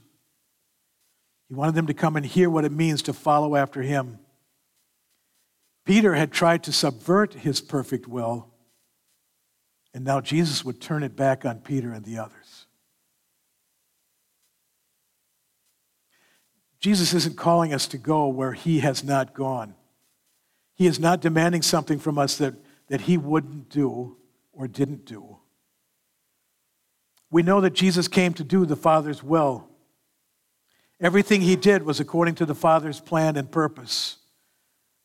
He 1.52 1.56
wanted 1.56 1.74
them 1.74 1.88
to 1.88 1.92
come 1.92 2.16
and 2.16 2.24
hear 2.24 2.48
what 2.48 2.64
it 2.64 2.72
means 2.72 3.02
to 3.02 3.12
follow 3.12 3.56
after 3.56 3.82
him. 3.82 4.18
Peter 5.84 6.14
had 6.14 6.32
tried 6.32 6.62
to 6.62 6.72
subvert 6.72 7.34
his 7.34 7.60
perfect 7.60 8.08
will, 8.08 8.48
and 9.92 10.02
now 10.02 10.22
Jesus 10.22 10.64
would 10.64 10.80
turn 10.80 11.02
it 11.02 11.14
back 11.14 11.44
on 11.44 11.58
Peter 11.58 11.92
and 11.92 12.06
the 12.06 12.16
others. 12.16 12.64
Jesus 16.80 17.12
isn't 17.12 17.36
calling 17.36 17.74
us 17.74 17.86
to 17.88 17.98
go 17.98 18.28
where 18.28 18.54
he 18.54 18.80
has 18.80 19.04
not 19.04 19.34
gone. 19.34 19.74
He 20.74 20.86
is 20.86 20.98
not 20.98 21.20
demanding 21.20 21.60
something 21.60 21.98
from 21.98 22.16
us 22.16 22.38
that, 22.38 22.54
that 22.88 23.02
he 23.02 23.18
wouldn't 23.18 23.68
do 23.68 24.16
or 24.54 24.66
didn't 24.66 25.04
do. 25.04 25.36
We 27.30 27.42
know 27.42 27.60
that 27.60 27.74
Jesus 27.74 28.08
came 28.08 28.32
to 28.32 28.42
do 28.42 28.64
the 28.64 28.74
Father's 28.74 29.22
will. 29.22 29.68
Everything 31.02 31.40
he 31.40 31.56
did 31.56 31.82
was 31.82 31.98
according 31.98 32.36
to 32.36 32.46
the 32.46 32.54
Father's 32.54 33.00
plan 33.00 33.36
and 33.36 33.50
purpose. 33.50 34.18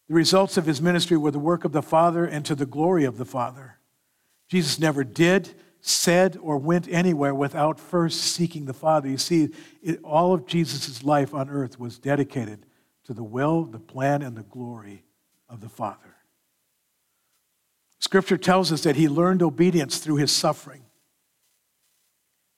The 0.07 0.13
results 0.13 0.55
of 0.55 0.67
his 0.67 0.79
ministry 0.79 1.17
were 1.17 1.31
the 1.31 1.39
work 1.39 1.65
of 1.65 1.71
the 1.71 1.81
Father 1.81 2.23
and 2.23 2.45
to 2.45 2.53
the 2.53 2.67
glory 2.67 3.03
of 3.03 3.17
the 3.17 3.25
Father. 3.25 3.79
Jesus 4.47 4.79
never 4.79 5.03
did, 5.03 5.55
said 5.81 6.37
or 6.39 6.59
went 6.59 6.87
anywhere 6.87 7.33
without 7.33 7.79
first 7.79 8.21
seeking 8.21 8.65
the 8.65 8.73
Father. 8.73 9.09
You 9.09 9.17
see, 9.17 9.49
it, 9.81 9.99
all 10.03 10.33
of 10.33 10.45
Jesus' 10.45 11.03
life 11.03 11.33
on 11.33 11.49
earth 11.49 11.79
was 11.79 11.97
dedicated 11.97 12.65
to 13.05 13.13
the 13.13 13.23
will, 13.23 13.63
the 13.63 13.79
plan, 13.79 14.21
and 14.21 14.37
the 14.37 14.43
glory 14.43 15.03
of 15.49 15.61
the 15.61 15.69
Father. 15.69 16.15
Scripture 17.99 18.37
tells 18.37 18.71
us 18.71 18.83
that 18.83 18.95
he 18.95 19.09
learned 19.09 19.41
obedience 19.41 19.97
through 19.97 20.17
his 20.17 20.31
suffering. 20.31 20.83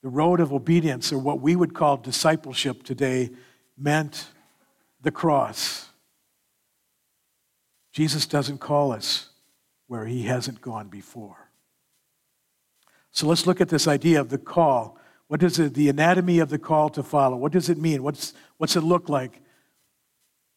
The 0.01 0.10
road 0.10 0.39
of 0.39 0.53
obedience, 0.53 1.12
or 1.12 1.18
what 1.18 1.41
we 1.41 1.56
would 1.56 1.74
call 1.74 1.98
discipleship 1.98 2.84
today, 2.84 3.32
meant 3.77 4.27
the 5.01 5.12
cross. 5.12 5.89
Jesus 7.91 8.25
doesn't 8.25 8.60
call 8.60 8.91
us 8.91 9.29
where 9.88 10.06
he 10.06 10.24
hasn't 10.24 10.62
gone 10.62 10.88
before. 10.88 11.50
So 13.12 13.27
let's 13.27 13.48
look 13.48 13.60
at 13.60 13.70
this 13.70 13.88
idea 13.88 14.22
of 14.22 14.29
the 14.29 14.38
call. 14.38 14.98
What 15.27 15.44
is 15.44 15.60
it, 15.60 15.74
the 15.74 15.89
anatomy 15.89 16.39
of 16.39 16.50
the 16.50 16.60
call 16.60 16.89
to 16.89 17.03
follow? 17.03 17.38
What 17.38 17.51
does 17.51 17.70
it 17.70 17.77
mean? 17.77 18.03
What's, 18.03 18.34
what's 18.58 18.75
it 18.75 18.82
look 18.82 19.10
like? 19.10 19.41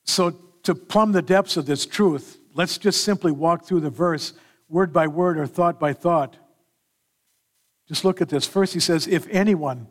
So, 0.04 0.30
to 0.62 0.74
plumb 0.74 1.12
the 1.12 1.22
depths 1.22 1.56
of 1.56 1.66
this 1.66 1.86
truth, 1.86 2.38
let's 2.54 2.78
just 2.78 3.02
simply 3.02 3.32
walk 3.32 3.64
through 3.64 3.80
the 3.80 3.90
verse 3.90 4.32
word 4.68 4.92
by 4.92 5.06
word 5.08 5.38
or 5.38 5.46
thought 5.46 5.80
by 5.80 5.92
thought. 5.92 6.36
Just 7.88 8.04
look 8.04 8.20
at 8.20 8.28
this. 8.28 8.46
First, 8.46 8.74
he 8.74 8.80
says, 8.80 9.06
If 9.06 9.26
anyone, 9.28 9.86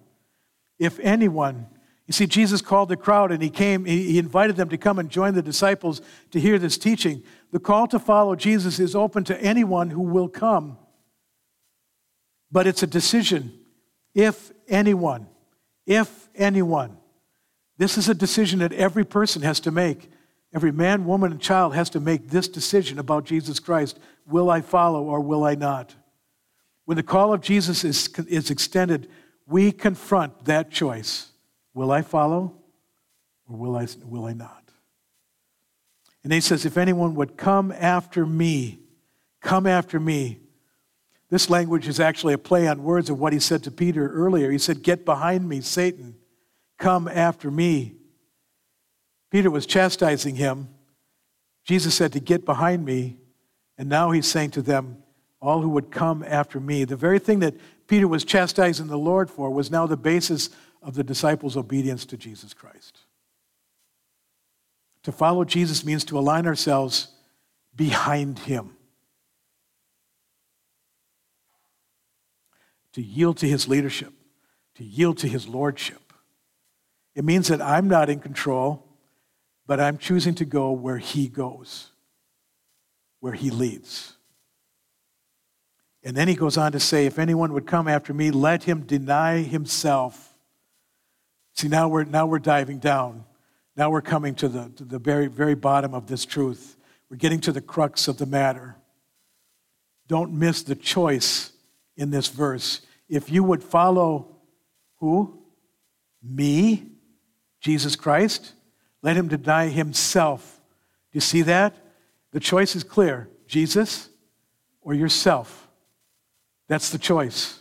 if 0.80 1.00
anyone, 1.00 1.68
you 2.08 2.14
see, 2.14 2.26
Jesus 2.26 2.62
called 2.62 2.90
the 2.90 2.98
crowd 2.98 3.32
and 3.32 3.42
he 3.42 3.50
came, 3.50 3.86
he 3.86 4.18
invited 4.18 4.56
them 4.56 4.70
to 4.70 4.78
come 4.78 5.00
and 5.00 5.10
join 5.10 5.34
the 5.34 5.42
disciples 5.42 6.02
to 6.32 6.40
hear 6.40 6.60
this 6.60 6.78
teaching. 6.78 7.24
The 7.52 7.60
call 7.60 7.88
to 7.88 8.00
follow 8.00 8.36
Jesus 8.36 8.80
is 8.80 8.96
open 8.96 9.24
to 9.26 9.42
anyone 9.42 9.92
who 9.92 10.02
will 10.02 10.28
come 10.28 10.78
but 12.52 12.68
it's 12.68 12.84
a 12.84 12.88
decision. 12.88 13.54
If 14.14 14.52
anyone, 14.68 15.28
if 15.88 16.30
anyone, 16.36 16.98
this 17.78 17.98
is 17.98 18.10
a 18.10 18.14
decision 18.14 18.60
that 18.60 18.74
every 18.74 19.06
person 19.06 19.42
has 19.42 19.60
to 19.62 19.72
make. 19.72 20.12
Every 20.54 20.72
man, 20.72 21.06
woman, 21.06 21.32
and 21.32 21.40
child 21.40 21.74
has 21.76 21.90
to 21.92 22.02
make 22.02 22.28
this 22.28 22.50
decision 22.50 23.00
about 23.00 23.24
Jesus 23.24 23.60
Christ. 23.60 24.00
Will 24.28 24.50
I 24.50 24.60
follow 24.62 25.04
or 25.04 25.22
will 25.22 25.46
I 25.46 25.56
not? 25.56 25.96
When 26.86 26.98
the 26.98 27.04
call 27.04 27.34
of 27.34 27.42
Jesus 27.42 27.84
is, 27.84 28.08
is 28.28 28.50
extended, 28.50 29.10
we 29.46 29.72
confront 29.72 30.46
that 30.46 30.72
choice. 30.72 31.32
Will 31.74 31.92
I 31.92 32.02
follow 32.02 32.56
or 33.48 33.58
will 33.58 33.76
I, 33.76 33.88
will 34.04 34.26
I 34.26 34.34
not? 34.34 34.72
And 36.24 36.32
he 36.32 36.42
says, 36.42 36.66
If 36.66 36.78
anyone 36.78 37.16
would 37.16 37.38
come 37.38 37.72
after 37.72 38.26
me, 38.26 38.80
come 39.42 39.66
after 39.66 40.00
me, 40.00 40.40
this 41.30 41.50
language 41.50 41.88
is 41.88 42.00
actually 42.00 42.34
a 42.34 42.38
play 42.38 42.68
on 42.68 42.84
words 42.84 43.10
of 43.10 43.20
what 43.20 43.32
he 43.32 43.40
said 43.40 43.64
to 43.64 43.72
Peter 43.72 44.12
earlier. 44.12 44.52
He 44.52 44.58
said, 44.58 44.84
Get 44.84 45.06
behind 45.06 45.48
me, 45.48 45.62
Satan. 45.62 46.16
Come 46.78 47.08
after 47.08 47.50
me. 47.50 47.96
Peter 49.32 49.50
was 49.50 49.66
chastising 49.66 50.36
him. 50.36 50.68
Jesus 51.64 51.96
said 51.96 52.12
to 52.14 52.20
get 52.20 52.44
behind 52.44 52.84
me. 52.84 53.18
And 53.78 53.88
now 53.88 54.12
he's 54.12 54.28
saying 54.28 54.52
to 54.52 54.62
them, 54.62 54.98
All 55.42 55.62
who 55.62 55.70
would 55.70 55.92
come 55.92 56.24
after 56.26 56.60
me. 56.60 56.84
The 56.84 56.96
very 56.96 57.20
thing 57.20 57.40
that 57.40 57.56
Peter 57.88 58.08
was 58.08 58.24
chastising 58.24 58.88
the 58.88 58.98
Lord 58.98 59.30
for 59.30 59.50
was 59.50 59.72
now 59.72 59.88
the 59.88 59.98
basis 59.98 60.50
of 60.82 60.94
the 60.94 61.04
disciples' 61.04 61.58
obedience 61.58 62.06
to 62.06 62.18
Jesus 62.18 62.54
Christ. 62.54 63.00
To 65.04 65.12
follow 65.12 65.44
Jesus 65.44 65.84
means 65.84 66.06
to 66.06 66.18
align 66.18 66.46
ourselves 66.46 67.08
behind 67.76 68.40
him. 68.40 68.78
to 72.94 73.02
yield 73.02 73.38
to 73.38 73.48
his 73.48 73.68
leadership, 73.68 74.14
to 74.76 74.84
yield 74.84 75.18
to 75.20 75.28
his 75.28 75.48
lordship. 75.48 76.14
It 77.16 77.26
means 77.26 77.48
that 77.48 77.62
I'm 77.62 77.88
not 77.88 78.10
in 78.10 78.20
control, 78.20 78.86
but 79.66 79.80
I'm 79.80 79.98
choosing 79.98 80.36
to 80.36 80.46
go 80.46 80.72
where 80.72 80.98
he 80.98 81.28
goes, 81.28 81.92
where 83.20 83.34
he 83.34 83.50
leads. 83.50 84.18
And 86.04 86.16
then 86.18 86.28
he 86.28 86.36
goes 86.36 86.58
on 86.58 86.72
to 86.72 86.80
say, 86.80 87.06
If 87.06 87.20
anyone 87.20 87.54
would 87.54 87.68
come 87.68 87.88
after 87.88 88.14
me, 88.14 88.32
let 88.32 88.64
him 88.64 88.82
deny 88.82 89.40
himself. 89.40 90.36
See, 91.54 91.68
now 91.68 91.88
we're, 91.88 92.06
now 92.06 92.26
we're 92.26 92.40
diving 92.40 92.80
down. 92.80 93.26
Now 93.76 93.90
we're 93.90 94.02
coming 94.02 94.36
to 94.36 94.48
the, 94.48 94.72
to 94.78 94.84
the 94.84 95.00
very, 95.00 95.28
very 95.28 95.56
bottom 95.56 95.94
of 95.94 96.08
this 96.08 96.26
truth. 96.26 96.78
We're 97.10 97.18
getting 97.18 97.42
to 97.42 97.52
the 97.52 97.62
crux 97.62 98.08
of 98.08 98.18
the 98.18 98.26
matter. 98.26 98.76
Don't 100.08 100.34
miss 100.34 100.64
the 100.64 100.76
choice 100.76 101.52
in 101.96 102.10
this 102.10 102.28
verse. 102.28 102.82
If 103.08 103.30
you 103.30 103.44
would 103.44 103.64
follow 103.64 104.38
who? 104.98 105.40
Me, 106.24 106.88
Jesus 107.60 107.96
Christ, 107.96 108.54
let 109.02 109.18
him 109.18 109.28
deny 109.28 109.68
himself. 109.68 110.62
Do 111.12 111.18
you 111.18 111.22
see 111.22 111.42
that? 111.44 111.76
The 112.32 112.40
choice 112.40 112.76
is 112.76 112.84
clear 112.84 113.30
Jesus 113.48 114.10
or 114.82 114.94
yourself. 114.94 115.61
That's 116.72 116.90
the 116.90 116.98
choice. 116.98 117.60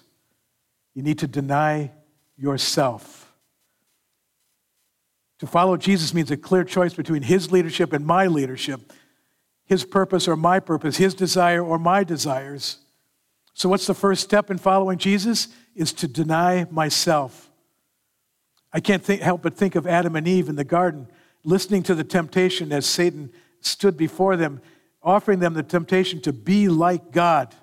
You 0.94 1.02
need 1.02 1.18
to 1.18 1.26
deny 1.26 1.90
yourself. 2.36 3.34
To 5.40 5.48
follow 5.48 5.76
Jesus 5.76 6.14
means 6.14 6.30
a 6.30 6.36
clear 6.36 6.62
choice 6.62 6.94
between 6.94 7.22
his 7.22 7.50
leadership 7.50 7.92
and 7.92 8.06
my 8.06 8.28
leadership, 8.28 8.92
his 9.64 9.82
purpose 9.82 10.28
or 10.28 10.36
my 10.36 10.60
purpose, 10.60 10.98
his 10.98 11.12
desire 11.12 11.60
or 11.60 11.76
my 11.76 12.04
desires. 12.04 12.78
So, 13.52 13.68
what's 13.68 13.88
the 13.88 13.94
first 13.94 14.22
step 14.22 14.48
in 14.48 14.58
following 14.58 14.96
Jesus? 14.96 15.48
Is 15.74 15.92
to 15.94 16.06
deny 16.06 16.68
myself. 16.70 17.50
I 18.72 18.78
can't 18.78 19.02
think, 19.02 19.22
help 19.22 19.42
but 19.42 19.56
think 19.56 19.74
of 19.74 19.88
Adam 19.88 20.14
and 20.14 20.28
Eve 20.28 20.48
in 20.48 20.54
the 20.54 20.62
garden, 20.62 21.08
listening 21.42 21.82
to 21.82 21.96
the 21.96 22.04
temptation 22.04 22.70
as 22.70 22.86
Satan 22.86 23.32
stood 23.60 23.96
before 23.96 24.36
them, 24.36 24.60
offering 25.02 25.40
them 25.40 25.54
the 25.54 25.64
temptation 25.64 26.20
to 26.20 26.32
be 26.32 26.68
like 26.68 27.10
God, 27.10 27.56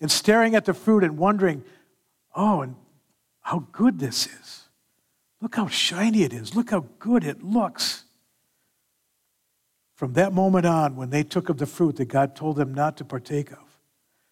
and 0.00 0.10
staring 0.10 0.54
at 0.54 0.64
the 0.64 0.74
fruit 0.74 1.04
and 1.04 1.18
wondering, 1.18 1.62
oh, 2.34 2.62
and 2.62 2.76
how 3.42 3.66
good 3.72 3.98
this 3.98 4.26
is. 4.26 4.68
Look 5.40 5.56
how 5.56 5.68
shiny 5.68 6.22
it 6.22 6.32
is. 6.32 6.54
Look 6.54 6.70
how 6.70 6.86
good 6.98 7.24
it 7.24 7.42
looks. 7.42 8.04
From 9.94 10.14
that 10.14 10.32
moment 10.32 10.66
on, 10.66 10.96
when 10.96 11.10
they 11.10 11.22
took 11.22 11.48
of 11.48 11.58
the 11.58 11.66
fruit 11.66 11.96
that 11.96 12.06
God 12.06 12.34
told 12.34 12.56
them 12.56 12.72
not 12.72 12.96
to 12.98 13.04
partake 13.04 13.50
of, 13.52 13.58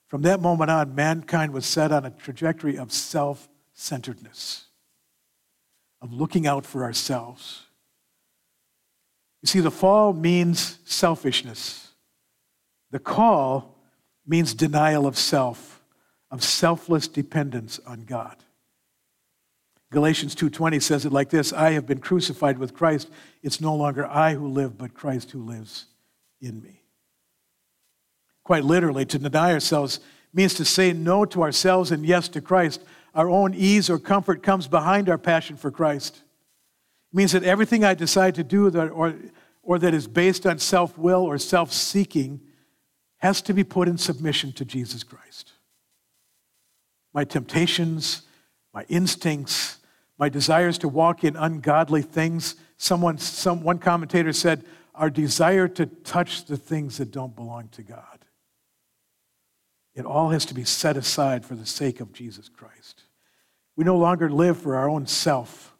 from 0.07 0.23
that 0.23 0.41
moment 0.41 0.71
on, 0.71 0.95
mankind 0.95 1.53
was 1.53 1.67
set 1.67 1.93
on 1.93 2.07
a 2.07 2.11
trajectory 2.11 2.79
of 2.79 2.93
self 2.93 3.49
centeredness, 3.75 4.67
of 6.01 6.13
looking 6.13 6.47
out 6.47 6.65
for 6.65 6.85
ourselves. 6.85 7.65
You 9.43 9.47
see, 9.47 9.61
the 9.61 9.71
fall 9.71 10.13
means 10.15 10.79
selfishness, 10.85 11.93
the 12.91 12.99
call 12.99 13.78
means 14.29 14.55
denial 14.55 15.07
of 15.07 15.19
self, 15.19 15.83
of 16.31 16.45
selfless 16.45 17.09
dependence 17.09 17.81
on 17.87 18.05
God. 18.05 18.37
Galatians 19.91 20.35
2:20 20.35 20.81
says 20.81 21.07
it 21.07 21.13
like 21.13 21.31
this, 21.31 21.53
I 21.53 21.71
have 21.73 21.87
been 21.87 22.01
crucified 22.01 22.59
with 22.59 22.75
Christ. 22.75 23.09
It's 23.43 23.61
no 23.61 23.75
longer 23.75 24.07
I 24.07 24.35
who 24.35 24.47
live, 24.47 24.77
but 24.77 24.93
Christ 24.93 25.31
who 25.31 25.43
lives 25.43 25.87
in 26.43 26.63
me. 26.63 26.83
Quite 28.45 28.65
literally, 28.65 29.07
to 29.07 29.19
deny 29.19 29.53
ourselves 29.53 30.01
means 30.35 30.53
to 30.55 30.65
say 30.65 30.93
no 30.93 31.25
to 31.25 31.43
ourselves 31.43 31.91
and 31.91 32.05
yes 32.05 32.29
to 32.29 32.41
Christ. 32.43 32.83
Our 33.15 33.31
own 33.31 33.55
ease 33.55 33.89
or 33.89 33.99
comfort 33.99 34.43
comes 34.43 34.69
behind 34.69 35.09
our 35.09 35.17
passion 35.17 35.57
for 35.57 35.71
Christ. 35.71 36.17
It 36.17 37.17
means 37.17 37.33
that 37.33 37.43
everything 37.43 37.83
I 37.83 37.95
decide 37.95 38.35
to 38.35 38.45
do 38.45 38.69
that, 38.69 38.91
or, 38.91 39.15
or 39.63 39.79
that 39.79 39.95
is 39.95 40.07
based 40.07 40.47
on 40.47 40.59
self 40.59 40.99
will 40.99 41.23
or 41.23 41.39
self 41.39 41.73
seeking 41.73 42.41
has 43.19 43.43
to 43.43 43.53
be 43.53 43.65
put 43.65 43.89
in 43.89 43.99
submission 43.99 44.53
to 44.53 44.65
Jesus 44.65 45.05
Christ. 45.05 45.53
My 47.13 47.25
temptations, 47.25 48.23
my 48.73 48.85
instincts, 48.89 49.79
my 50.19 50.29
desires 50.29 50.79
to 50.79 50.89
walk 50.89 51.25
in 51.25 51.37
ungodly 51.37 52.03
things. 52.03 52.57
Someone, 52.77 53.19
some, 53.19 53.63
one 53.63 53.79
commentator 53.79 54.33
said, 54.33 54.65
our 54.95 55.11
desire 55.11 55.69
to 55.69 55.87
touch 55.87 56.45
the 56.45 56.57
things 56.57 56.99
that 56.99 57.11
don't 57.11 57.35
belong 57.35 57.69
to 57.69 57.83
God. 57.83 58.25
It 59.95 60.05
all 60.05 60.31
has 60.31 60.45
to 60.47 60.55
be 60.55 60.65
set 60.65 60.97
aside 60.97 61.45
for 61.45 61.55
the 61.55 61.67
sake 61.67 62.01
of 62.01 62.13
Jesus 62.13 62.49
Christ. 62.49 63.05
We 63.75 63.85
no 63.85 63.97
longer 63.97 64.31
live 64.31 64.59
for 64.59 64.77
our 64.77 64.89
own 64.89 65.07
self, 65.07 65.75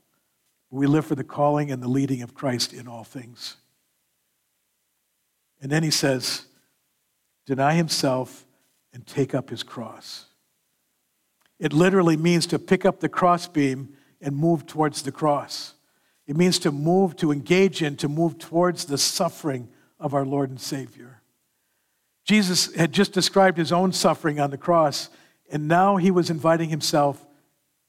we 0.71 0.87
live 0.87 1.07
for 1.07 1.15
the 1.15 1.25
calling 1.25 1.71
and 1.71 1.83
the 1.83 1.89
leading 1.89 2.23
of 2.23 2.35
Christ 2.35 2.73
in 2.73 2.87
all 2.87 3.05
things. 3.05 3.57
And 5.61 5.73
then 5.73 5.83
he 5.83 5.91
says, 5.91 6.48
deny 7.49 7.73
himself 7.73 8.45
and 8.93 9.07
take 9.07 9.35
up 9.35 9.49
his 9.49 9.63
cross. 9.63 10.27
It 11.59 11.73
literally 11.73 12.17
means 12.17 12.47
to 12.49 12.59
pick 12.59 12.85
up 12.85 13.01
the 13.01 13.09
crossbeam 13.09 13.95
and 14.21 14.37
move 14.37 14.67
towards 14.67 15.01
the 15.01 15.13
cross. 15.13 15.73
It 16.27 16.37
means 16.37 16.59
to 16.59 16.71
move, 16.71 17.17
to 17.17 17.33
engage 17.33 17.83
in, 17.83 17.97
to 17.97 18.09
move 18.09 18.37
towards 18.37 18.85
the 18.85 18.99
suffering 18.99 19.71
of 19.99 20.13
our 20.13 20.27
Lord 20.27 20.51
and 20.51 20.61
Savior. 20.61 21.23
Jesus 22.27 22.75
had 22.75 22.93
just 22.93 23.15
described 23.15 23.57
his 23.57 23.73
own 23.73 23.93
suffering 23.93 24.39
on 24.39 24.51
the 24.51 24.59
cross, 24.59 25.09
and 25.51 25.67
now 25.67 25.97
he 25.97 26.11
was 26.11 26.29
inviting 26.29 26.69
himself, 26.69 27.27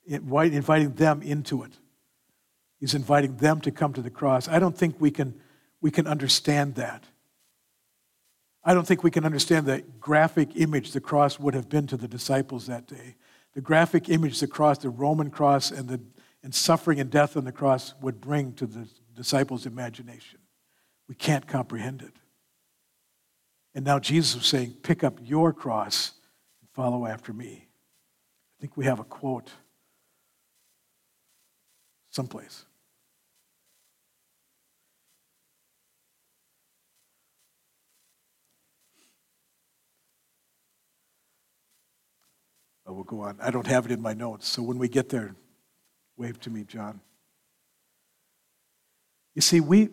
inviting 0.08 0.94
them 0.94 1.22
into 1.22 1.64
it. 1.64 1.74
He's 2.80 2.96
inviting 2.96 3.36
them 3.36 3.60
to 3.60 3.72
come 3.72 3.92
to 3.92 4.02
the 4.02 4.10
cross. 4.10 4.48
I 4.48 4.60
don't 4.60 4.78
think 4.78 4.96
we 5.02 5.12
can, 5.12 5.38
we 5.82 5.92
can 5.92 6.08
understand 6.08 6.76
that. 6.76 7.04
I 8.64 8.74
don't 8.74 8.86
think 8.86 9.04
we 9.04 9.12
can 9.12 9.26
understand 9.26 9.66
the 9.66 9.84
graphic 10.00 10.56
image 10.56 10.92
the 10.92 11.02
cross 11.02 11.40
would 11.40 11.54
have 11.54 11.70
been 11.70 11.88
to 11.88 11.98
the 11.98 12.08
disciples 12.08 12.68
that 12.68 12.88
day 12.88 13.16
the 13.54 13.62
graphic 13.62 14.10
image 14.10 14.40
the 14.40 14.48
cross, 14.48 14.78
the 14.78 14.90
Roman 14.90 15.30
cross, 15.30 15.72
and 15.72 15.88
the 15.88 16.00
and 16.44 16.56
suffering 16.56 17.00
and 17.00 17.10
death 17.10 17.36
on 17.36 17.44
the 17.44 17.52
cross 17.52 17.94
would 18.02 18.22
bring 18.22 18.54
to 18.54 18.66
the 18.66 18.88
disciples' 19.14 19.66
imagination. 19.66 20.40
We 21.10 21.16
can't 21.16 21.46
comprehend 21.46 22.02
it. 22.02 22.14
And 23.76 23.84
now 23.84 24.00
Jesus 24.00 24.36
was 24.36 24.46
saying, 24.46 24.78
Pick 24.82 25.04
up 25.04 25.20
your 25.22 25.52
cross 25.52 26.14
and 26.62 26.70
follow 26.72 27.06
after 27.06 27.34
me. 27.34 27.68
I 27.68 28.62
think 28.62 28.78
we 28.78 28.86
have 28.86 29.00
a 29.00 29.04
quote 29.04 29.52
someplace. 32.10 32.66
I 42.90 42.92
will 42.92 43.04
go 43.04 43.22
on. 43.22 43.38
I 43.40 43.52
don't 43.52 43.68
have 43.68 43.86
it 43.86 43.92
in 43.92 44.02
my 44.02 44.16
notes, 44.16 44.48
so 44.48 44.64
when 44.64 44.80
we 44.80 44.90
get 44.90 45.10
there, 45.10 45.36
wave 46.18 46.40
to 46.40 46.50
me, 46.50 46.64
John. 46.64 47.02
You 49.36 49.44
see, 49.44 49.60
we, 49.60 49.90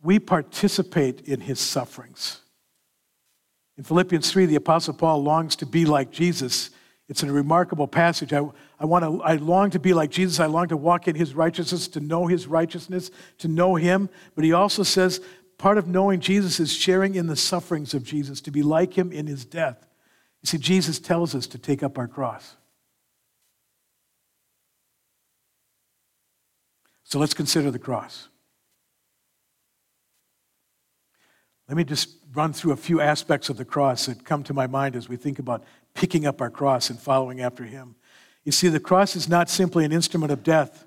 we 0.00 0.20
participate 0.20 1.22
in 1.22 1.40
his 1.40 1.58
sufferings. 1.58 2.40
In 3.76 3.82
Philippians 3.82 4.30
3, 4.30 4.46
the 4.46 4.54
Apostle 4.54 4.94
Paul 4.94 5.24
longs 5.24 5.56
to 5.56 5.66
be 5.66 5.84
like 5.84 6.12
Jesus. 6.12 6.70
It's 7.08 7.24
a 7.24 7.32
remarkable 7.32 7.88
passage. 7.88 8.32
I, 8.32 8.48
I, 8.78 8.84
want 8.84 9.04
to, 9.04 9.20
I 9.24 9.34
long 9.34 9.70
to 9.70 9.80
be 9.80 9.92
like 9.92 10.12
Jesus. 10.12 10.38
I 10.38 10.46
long 10.46 10.68
to 10.68 10.76
walk 10.76 11.08
in 11.08 11.16
his 11.16 11.34
righteousness, 11.34 11.88
to 11.88 12.00
know 12.00 12.28
his 12.28 12.46
righteousness, 12.46 13.10
to 13.38 13.48
know 13.48 13.74
him. 13.74 14.08
But 14.36 14.44
he 14.44 14.52
also 14.52 14.84
says 14.84 15.20
part 15.58 15.78
of 15.78 15.88
knowing 15.88 16.20
Jesus 16.20 16.60
is 16.60 16.72
sharing 16.72 17.16
in 17.16 17.26
the 17.26 17.34
sufferings 17.34 17.92
of 17.92 18.04
Jesus, 18.04 18.40
to 18.42 18.52
be 18.52 18.62
like 18.62 18.96
him 18.96 19.10
in 19.10 19.26
his 19.26 19.44
death. 19.44 19.89
You 20.42 20.46
see, 20.46 20.58
Jesus 20.58 20.98
tells 20.98 21.34
us 21.34 21.46
to 21.48 21.58
take 21.58 21.82
up 21.82 21.98
our 21.98 22.08
cross. 22.08 22.56
So 27.04 27.18
let's 27.18 27.34
consider 27.34 27.70
the 27.70 27.78
cross. 27.78 28.28
Let 31.68 31.76
me 31.76 31.84
just 31.84 32.16
run 32.34 32.52
through 32.52 32.72
a 32.72 32.76
few 32.76 33.00
aspects 33.00 33.48
of 33.48 33.56
the 33.56 33.64
cross 33.64 34.06
that 34.06 34.24
come 34.24 34.42
to 34.44 34.54
my 34.54 34.66
mind 34.66 34.96
as 34.96 35.08
we 35.08 35.16
think 35.16 35.38
about 35.38 35.64
picking 35.94 36.26
up 36.26 36.40
our 36.40 36.50
cross 36.50 36.90
and 36.90 36.98
following 36.98 37.40
after 37.40 37.64
Him. 37.64 37.96
You 38.44 38.52
see, 38.52 38.68
the 38.68 38.80
cross 38.80 39.16
is 39.16 39.28
not 39.28 39.50
simply 39.50 39.84
an 39.84 39.92
instrument 39.92 40.32
of 40.32 40.42
death. 40.42 40.86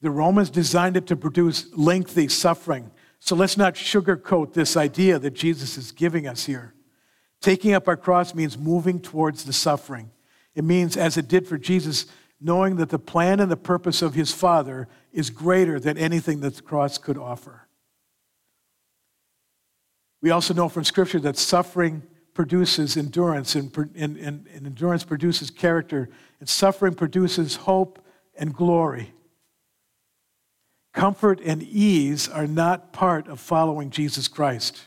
The 0.00 0.10
Romans 0.10 0.50
designed 0.50 0.96
it 0.96 1.06
to 1.08 1.16
produce 1.16 1.66
lengthy 1.76 2.28
suffering. 2.28 2.90
So 3.18 3.34
let's 3.34 3.56
not 3.56 3.74
sugarcoat 3.74 4.52
this 4.52 4.76
idea 4.76 5.18
that 5.18 5.34
Jesus 5.34 5.76
is 5.76 5.90
giving 5.90 6.26
us 6.26 6.44
here. 6.44 6.74
Taking 7.40 7.72
up 7.72 7.88
our 7.88 7.96
cross 7.96 8.34
means 8.34 8.58
moving 8.58 9.00
towards 9.00 9.44
the 9.44 9.52
suffering. 9.52 10.10
It 10.54 10.64
means, 10.64 10.96
as 10.96 11.16
it 11.16 11.28
did 11.28 11.46
for 11.46 11.56
Jesus, 11.56 12.06
knowing 12.40 12.76
that 12.76 12.90
the 12.90 12.98
plan 12.98 13.40
and 13.40 13.50
the 13.50 13.56
purpose 13.56 14.02
of 14.02 14.14
his 14.14 14.32
Father 14.32 14.88
is 15.12 15.30
greater 15.30 15.78
than 15.78 15.96
anything 15.96 16.40
that 16.40 16.56
the 16.56 16.62
cross 16.62 16.98
could 16.98 17.16
offer. 17.16 17.68
We 20.20 20.30
also 20.30 20.52
know 20.54 20.68
from 20.68 20.84
Scripture 20.84 21.20
that 21.20 21.36
suffering 21.36 22.02
produces 22.34 22.96
endurance, 22.96 23.54
and, 23.54 23.76
and, 23.96 24.16
and, 24.16 24.46
and 24.46 24.66
endurance 24.66 25.04
produces 25.04 25.50
character, 25.50 26.08
and 26.40 26.48
suffering 26.48 26.94
produces 26.94 27.56
hope 27.56 28.04
and 28.36 28.54
glory. 28.54 29.12
Comfort 30.92 31.40
and 31.44 31.62
ease 31.62 32.28
are 32.28 32.46
not 32.46 32.92
part 32.92 33.28
of 33.28 33.40
following 33.40 33.90
Jesus 33.90 34.26
Christ. 34.26 34.86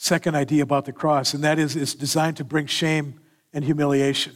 Second 0.00 0.34
idea 0.34 0.62
about 0.62 0.86
the 0.86 0.92
cross, 0.92 1.34
and 1.34 1.44
that 1.44 1.58
is 1.58 1.76
it's 1.76 1.94
designed 1.94 2.38
to 2.38 2.44
bring 2.44 2.66
shame 2.66 3.20
and 3.52 3.62
humiliation. 3.62 4.34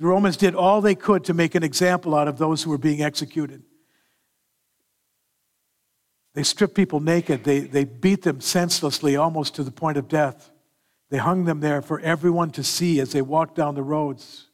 The 0.00 0.06
Romans 0.06 0.36
did 0.36 0.56
all 0.56 0.80
they 0.80 0.96
could 0.96 1.22
to 1.24 1.34
make 1.34 1.54
an 1.54 1.62
example 1.62 2.12
out 2.16 2.26
of 2.26 2.38
those 2.38 2.64
who 2.64 2.70
were 2.70 2.78
being 2.78 3.02
executed. 3.02 3.62
They 6.34 6.42
stripped 6.42 6.74
people 6.74 6.98
naked, 6.98 7.44
they, 7.44 7.60
they 7.60 7.84
beat 7.84 8.22
them 8.22 8.40
senselessly, 8.40 9.16
almost 9.16 9.54
to 9.54 9.62
the 9.62 9.70
point 9.70 9.96
of 9.96 10.08
death. 10.08 10.50
They 11.10 11.18
hung 11.18 11.44
them 11.44 11.60
there 11.60 11.80
for 11.80 12.00
everyone 12.00 12.50
to 12.52 12.64
see 12.64 12.98
as 12.98 13.12
they 13.12 13.22
walked 13.22 13.54
down 13.54 13.76
the 13.76 13.82
roads. 13.82 14.48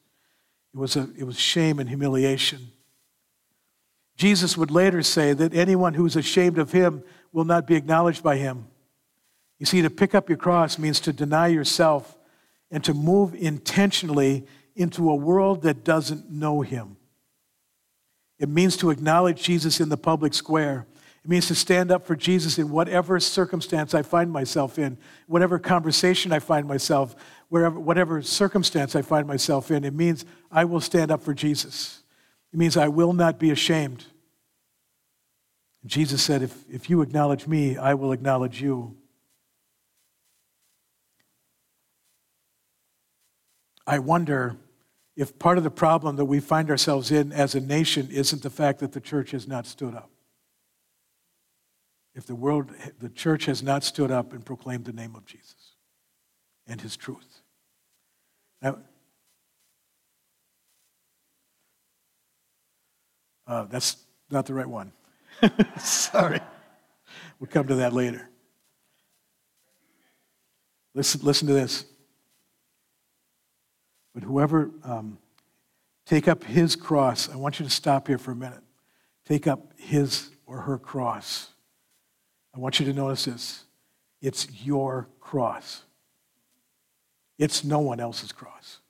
It 0.74 0.78
was, 0.78 0.96
a, 0.96 1.08
it 1.16 1.24
was 1.24 1.38
shame 1.38 1.78
and 1.78 1.88
humiliation. 1.88 2.72
Jesus 4.16 4.58
would 4.58 4.70
later 4.70 5.02
say 5.02 5.32
that 5.32 5.54
anyone 5.54 5.94
who's 5.94 6.16
ashamed 6.16 6.58
of 6.58 6.72
him 6.72 7.04
will 7.32 7.44
not 7.44 7.66
be 7.66 7.74
acknowledged 7.74 8.22
by 8.22 8.36
him. 8.36 8.66
You 9.58 9.66
see, 9.66 9.82
to 9.82 9.90
pick 9.90 10.14
up 10.14 10.28
your 10.28 10.38
cross 10.38 10.78
means 10.78 11.00
to 11.00 11.12
deny 11.12 11.48
yourself 11.48 12.16
and 12.70 12.84
to 12.84 12.94
move 12.94 13.34
intentionally 13.34 14.46
into 14.76 15.10
a 15.10 15.14
world 15.14 15.62
that 15.62 15.84
doesn't 15.84 16.30
know 16.30 16.60
Him. 16.60 16.96
It 18.38 18.48
means 18.48 18.76
to 18.78 18.90
acknowledge 18.90 19.42
Jesus 19.42 19.80
in 19.80 19.88
the 19.88 19.96
public 19.96 20.32
square. 20.32 20.86
It 21.24 21.28
means 21.28 21.48
to 21.48 21.54
stand 21.56 21.90
up 21.90 22.06
for 22.06 22.14
Jesus 22.14 22.58
in 22.58 22.70
whatever 22.70 23.18
circumstance 23.18 23.94
I 23.94 24.02
find 24.02 24.30
myself 24.30 24.78
in, 24.78 24.96
whatever 25.26 25.58
conversation 25.58 26.32
I 26.32 26.38
find 26.38 26.68
myself, 26.68 27.16
wherever, 27.48 27.78
whatever 27.80 28.22
circumstance 28.22 28.94
I 28.94 29.02
find 29.02 29.26
myself 29.26 29.72
in. 29.72 29.84
It 29.84 29.94
means 29.94 30.24
I 30.52 30.64
will 30.64 30.80
stand 30.80 31.10
up 31.10 31.22
for 31.22 31.34
Jesus. 31.34 32.02
It 32.52 32.58
means 32.58 32.76
I 32.76 32.88
will 32.88 33.12
not 33.12 33.40
be 33.40 33.50
ashamed. 33.50 34.06
Jesus 35.84 36.22
said, 36.22 36.42
if, 36.42 36.64
if 36.70 36.88
you 36.88 37.02
acknowledge 37.02 37.46
me, 37.46 37.76
I 37.76 37.94
will 37.94 38.12
acknowledge 38.12 38.62
you. 38.62 38.96
I 43.88 44.00
wonder 44.00 44.58
if 45.16 45.38
part 45.38 45.56
of 45.56 45.64
the 45.64 45.70
problem 45.70 46.16
that 46.16 46.26
we 46.26 46.40
find 46.40 46.68
ourselves 46.68 47.10
in 47.10 47.32
as 47.32 47.54
a 47.54 47.60
nation 47.60 48.08
isn't 48.10 48.42
the 48.42 48.50
fact 48.50 48.80
that 48.80 48.92
the 48.92 49.00
church 49.00 49.30
has 49.30 49.48
not 49.48 49.66
stood 49.66 49.94
up. 49.94 50.10
If 52.14 52.26
the 52.26 52.34
world, 52.34 52.70
the 53.00 53.08
church 53.08 53.46
has 53.46 53.62
not 53.62 53.82
stood 53.82 54.10
up 54.10 54.34
and 54.34 54.44
proclaimed 54.44 54.84
the 54.84 54.92
name 54.92 55.16
of 55.16 55.24
Jesus 55.24 55.72
and 56.66 56.78
his 56.82 56.98
truth. 56.98 57.40
Now, 58.60 58.78
uh, 63.46 63.64
that's 63.64 63.96
not 64.30 64.44
the 64.44 64.52
right 64.52 64.68
one. 64.68 64.92
Sorry. 65.78 66.40
We'll 67.40 67.48
come 67.48 67.68
to 67.68 67.76
that 67.76 67.94
later. 67.94 68.28
Listen, 70.94 71.22
listen 71.24 71.48
to 71.48 71.54
this. 71.54 71.86
But 74.18 74.26
whoever 74.26 74.72
um, 74.82 75.16
take 76.04 76.26
up 76.26 76.42
his 76.42 76.74
cross, 76.74 77.32
I 77.32 77.36
want 77.36 77.60
you 77.60 77.64
to 77.64 77.70
stop 77.70 78.08
here 78.08 78.18
for 78.18 78.32
a 78.32 78.34
minute. 78.34 78.64
Take 79.24 79.46
up 79.46 79.72
his 79.76 80.30
or 80.44 80.62
her 80.62 80.76
cross. 80.76 81.50
I 82.52 82.58
want 82.58 82.80
you 82.80 82.86
to 82.86 82.92
notice 82.92 83.26
this. 83.26 83.62
It's 84.20 84.48
your 84.64 85.08
cross. 85.20 85.84
It's 87.38 87.62
no 87.62 87.78
one 87.78 88.00
else's 88.00 88.32
cross. 88.32 88.80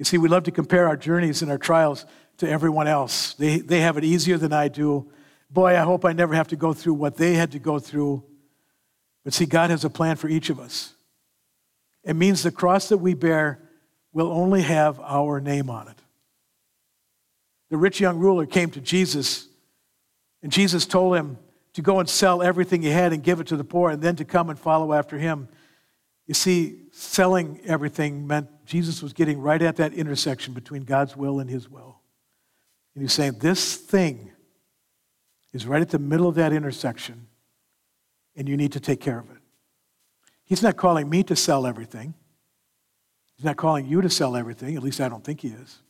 You 0.00 0.04
see, 0.04 0.18
we 0.18 0.28
love 0.28 0.42
to 0.44 0.50
compare 0.50 0.88
our 0.88 0.96
journeys 0.96 1.40
and 1.40 1.48
our 1.48 1.58
trials 1.58 2.04
to 2.38 2.50
everyone 2.50 2.88
else. 2.88 3.34
They, 3.34 3.60
they 3.60 3.82
have 3.82 3.96
it 3.98 4.02
easier 4.02 4.36
than 4.36 4.52
I 4.52 4.66
do. 4.66 5.12
Boy, 5.48 5.78
I 5.78 5.82
hope 5.82 6.04
I 6.04 6.12
never 6.12 6.34
have 6.34 6.48
to 6.48 6.56
go 6.56 6.72
through 6.72 6.94
what 6.94 7.18
they 7.18 7.34
had 7.34 7.52
to 7.52 7.60
go 7.60 7.78
through. 7.78 8.24
But 9.22 9.32
see, 9.32 9.46
God 9.46 9.70
has 9.70 9.84
a 9.84 9.90
plan 9.90 10.16
for 10.16 10.26
each 10.28 10.50
of 10.50 10.58
us. 10.58 10.94
It 12.02 12.16
means 12.16 12.42
the 12.42 12.50
cross 12.50 12.88
that 12.88 12.98
we 12.98 13.14
bear 13.14 13.60
will 14.12 14.30
only 14.30 14.62
have 14.62 15.00
our 15.00 15.40
name 15.40 15.70
on 15.70 15.88
it. 15.88 15.98
The 17.70 17.76
rich 17.76 18.00
young 18.00 18.18
ruler 18.18 18.44
came 18.46 18.70
to 18.72 18.80
Jesus, 18.80 19.48
and 20.42 20.52
Jesus 20.52 20.84
told 20.84 21.16
him 21.16 21.38
to 21.74 21.82
go 21.82 22.00
and 22.00 22.08
sell 22.08 22.42
everything 22.42 22.82
he 22.82 22.90
had 22.90 23.12
and 23.12 23.22
give 23.22 23.40
it 23.40 23.46
to 23.46 23.56
the 23.56 23.64
poor, 23.64 23.90
and 23.90 24.02
then 24.02 24.16
to 24.16 24.24
come 24.24 24.50
and 24.50 24.58
follow 24.58 24.92
after 24.92 25.18
him. 25.18 25.48
You 26.26 26.34
see, 26.34 26.82
selling 26.92 27.60
everything 27.64 28.26
meant 28.26 28.48
Jesus 28.66 29.02
was 29.02 29.12
getting 29.12 29.40
right 29.40 29.60
at 29.60 29.76
that 29.76 29.94
intersection 29.94 30.52
between 30.52 30.84
God's 30.84 31.16
will 31.16 31.40
and 31.40 31.48
his 31.48 31.68
will. 31.68 32.00
And 32.94 33.02
he's 33.02 33.12
saying, 33.12 33.38
This 33.38 33.76
thing 33.76 34.30
is 35.52 35.66
right 35.66 35.82
at 35.82 35.90
the 35.90 35.98
middle 35.98 36.28
of 36.28 36.34
that 36.34 36.52
intersection, 36.52 37.26
and 38.36 38.48
you 38.48 38.56
need 38.56 38.72
to 38.72 38.80
take 38.80 39.00
care 39.00 39.18
of 39.18 39.30
it. 39.30 39.38
He's 40.44 40.62
not 40.62 40.76
calling 40.76 41.08
me 41.08 41.22
to 41.24 41.36
sell 41.36 41.66
everything. 41.66 42.14
He's 43.42 43.46
not 43.46 43.56
calling 43.56 43.86
you 43.86 44.00
to 44.00 44.08
sell 44.08 44.36
everything, 44.36 44.76
at 44.76 44.84
least 44.84 45.00
I 45.00 45.08
don't 45.08 45.24
think 45.24 45.40
he 45.40 45.48
is. 45.48 45.80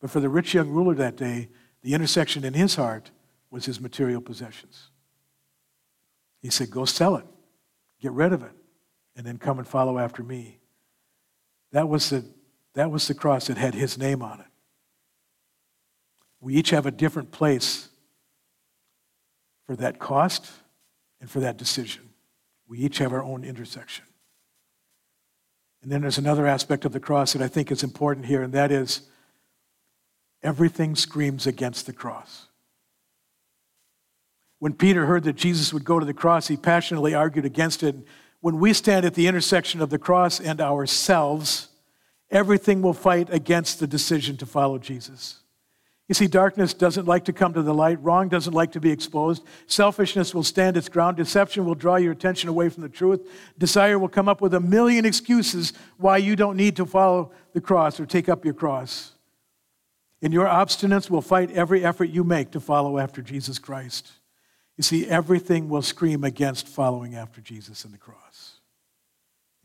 But 0.00 0.10
for 0.10 0.18
the 0.18 0.28
rich 0.28 0.54
young 0.54 0.70
ruler 0.70 0.92
that 0.96 1.14
day, 1.16 1.50
the 1.82 1.94
intersection 1.94 2.44
in 2.44 2.52
his 2.52 2.74
heart 2.74 3.12
was 3.48 3.64
his 3.64 3.80
material 3.80 4.20
possessions. 4.20 4.90
He 6.42 6.50
said, 6.50 6.68
Go 6.68 6.84
sell 6.84 7.14
it, 7.14 7.24
get 8.02 8.10
rid 8.10 8.32
of 8.32 8.42
it, 8.42 8.50
and 9.14 9.24
then 9.24 9.38
come 9.38 9.60
and 9.60 9.68
follow 9.68 10.00
after 10.00 10.24
me. 10.24 10.58
That 11.70 11.88
was 11.88 12.10
the, 12.10 12.24
that 12.74 12.90
was 12.90 13.06
the 13.06 13.14
cross 13.14 13.46
that 13.46 13.56
had 13.56 13.76
his 13.76 13.96
name 13.96 14.20
on 14.20 14.40
it. 14.40 14.46
We 16.40 16.54
each 16.54 16.70
have 16.70 16.86
a 16.86 16.90
different 16.90 17.30
place 17.30 17.88
for 19.64 19.76
that 19.76 20.00
cost 20.00 20.50
and 21.20 21.30
for 21.30 21.38
that 21.38 21.56
decision. 21.56 22.08
We 22.66 22.80
each 22.80 22.98
have 22.98 23.12
our 23.12 23.22
own 23.22 23.44
intersection. 23.44 24.06
And 25.86 25.92
then 25.92 26.00
there's 26.00 26.18
another 26.18 26.48
aspect 26.48 26.84
of 26.84 26.90
the 26.90 26.98
cross 26.98 27.34
that 27.34 27.40
I 27.42 27.46
think 27.46 27.70
is 27.70 27.84
important 27.84 28.26
here, 28.26 28.42
and 28.42 28.52
that 28.54 28.72
is 28.72 29.02
everything 30.42 30.96
screams 30.96 31.46
against 31.46 31.86
the 31.86 31.92
cross. 31.92 32.48
When 34.58 34.72
Peter 34.72 35.06
heard 35.06 35.22
that 35.22 35.36
Jesus 35.36 35.72
would 35.72 35.84
go 35.84 36.00
to 36.00 36.04
the 36.04 36.12
cross, 36.12 36.48
he 36.48 36.56
passionately 36.56 37.14
argued 37.14 37.44
against 37.44 37.84
it. 37.84 37.94
When 38.40 38.58
we 38.58 38.72
stand 38.72 39.06
at 39.06 39.14
the 39.14 39.28
intersection 39.28 39.80
of 39.80 39.90
the 39.90 39.96
cross 39.96 40.40
and 40.40 40.60
ourselves, 40.60 41.68
everything 42.32 42.82
will 42.82 42.92
fight 42.92 43.32
against 43.32 43.78
the 43.78 43.86
decision 43.86 44.36
to 44.38 44.44
follow 44.44 44.78
Jesus. 44.78 45.36
You 46.08 46.14
see, 46.14 46.28
darkness 46.28 46.72
doesn't 46.72 47.06
like 47.06 47.24
to 47.24 47.32
come 47.32 47.52
to 47.54 47.62
the 47.62 47.74
light. 47.74 48.00
Wrong 48.00 48.28
doesn't 48.28 48.52
like 48.52 48.72
to 48.72 48.80
be 48.80 48.92
exposed. 48.92 49.42
Selfishness 49.66 50.34
will 50.34 50.44
stand 50.44 50.76
its 50.76 50.88
ground. 50.88 51.16
Deception 51.16 51.64
will 51.64 51.74
draw 51.74 51.96
your 51.96 52.12
attention 52.12 52.48
away 52.48 52.68
from 52.68 52.84
the 52.84 52.88
truth. 52.88 53.28
Desire 53.58 53.98
will 53.98 54.08
come 54.08 54.28
up 54.28 54.40
with 54.40 54.54
a 54.54 54.60
million 54.60 55.04
excuses 55.04 55.72
why 55.96 56.18
you 56.18 56.36
don't 56.36 56.56
need 56.56 56.76
to 56.76 56.86
follow 56.86 57.32
the 57.54 57.60
cross 57.60 57.98
or 57.98 58.06
take 58.06 58.28
up 58.28 58.44
your 58.44 58.54
cross. 58.54 59.12
And 60.22 60.32
your 60.32 60.46
obstinance 60.46 61.10
will 61.10 61.22
fight 61.22 61.50
every 61.50 61.84
effort 61.84 62.08
you 62.10 62.22
make 62.22 62.52
to 62.52 62.60
follow 62.60 62.98
after 62.98 63.20
Jesus 63.20 63.58
Christ. 63.58 64.12
You 64.76 64.82
see, 64.82 65.08
everything 65.08 65.68
will 65.68 65.82
scream 65.82 66.22
against 66.22 66.68
following 66.68 67.16
after 67.16 67.40
Jesus 67.40 67.84
and 67.84 67.92
the 67.92 67.98
cross. 67.98 68.60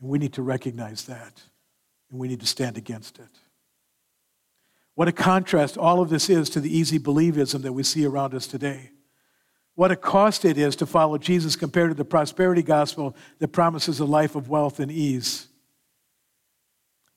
And 0.00 0.10
we 0.10 0.18
need 0.18 0.32
to 0.34 0.42
recognize 0.42 1.04
that, 1.04 1.40
and 2.10 2.18
we 2.18 2.26
need 2.26 2.40
to 2.40 2.46
stand 2.46 2.76
against 2.76 3.18
it. 3.18 3.28
What 4.94 5.08
a 5.08 5.12
contrast 5.12 5.78
all 5.78 6.00
of 6.00 6.10
this 6.10 6.28
is 6.28 6.50
to 6.50 6.60
the 6.60 6.76
easy 6.76 6.98
believism 6.98 7.62
that 7.62 7.72
we 7.72 7.82
see 7.82 8.04
around 8.04 8.34
us 8.34 8.46
today. 8.46 8.90
What 9.74 9.90
a 9.90 9.96
cost 9.96 10.44
it 10.44 10.58
is 10.58 10.76
to 10.76 10.86
follow 10.86 11.16
Jesus 11.16 11.56
compared 11.56 11.90
to 11.90 11.94
the 11.94 12.04
prosperity 12.04 12.62
gospel 12.62 13.16
that 13.38 13.48
promises 13.48 14.00
a 14.00 14.04
life 14.04 14.34
of 14.34 14.50
wealth 14.50 14.80
and 14.80 14.92
ease. 14.92 15.48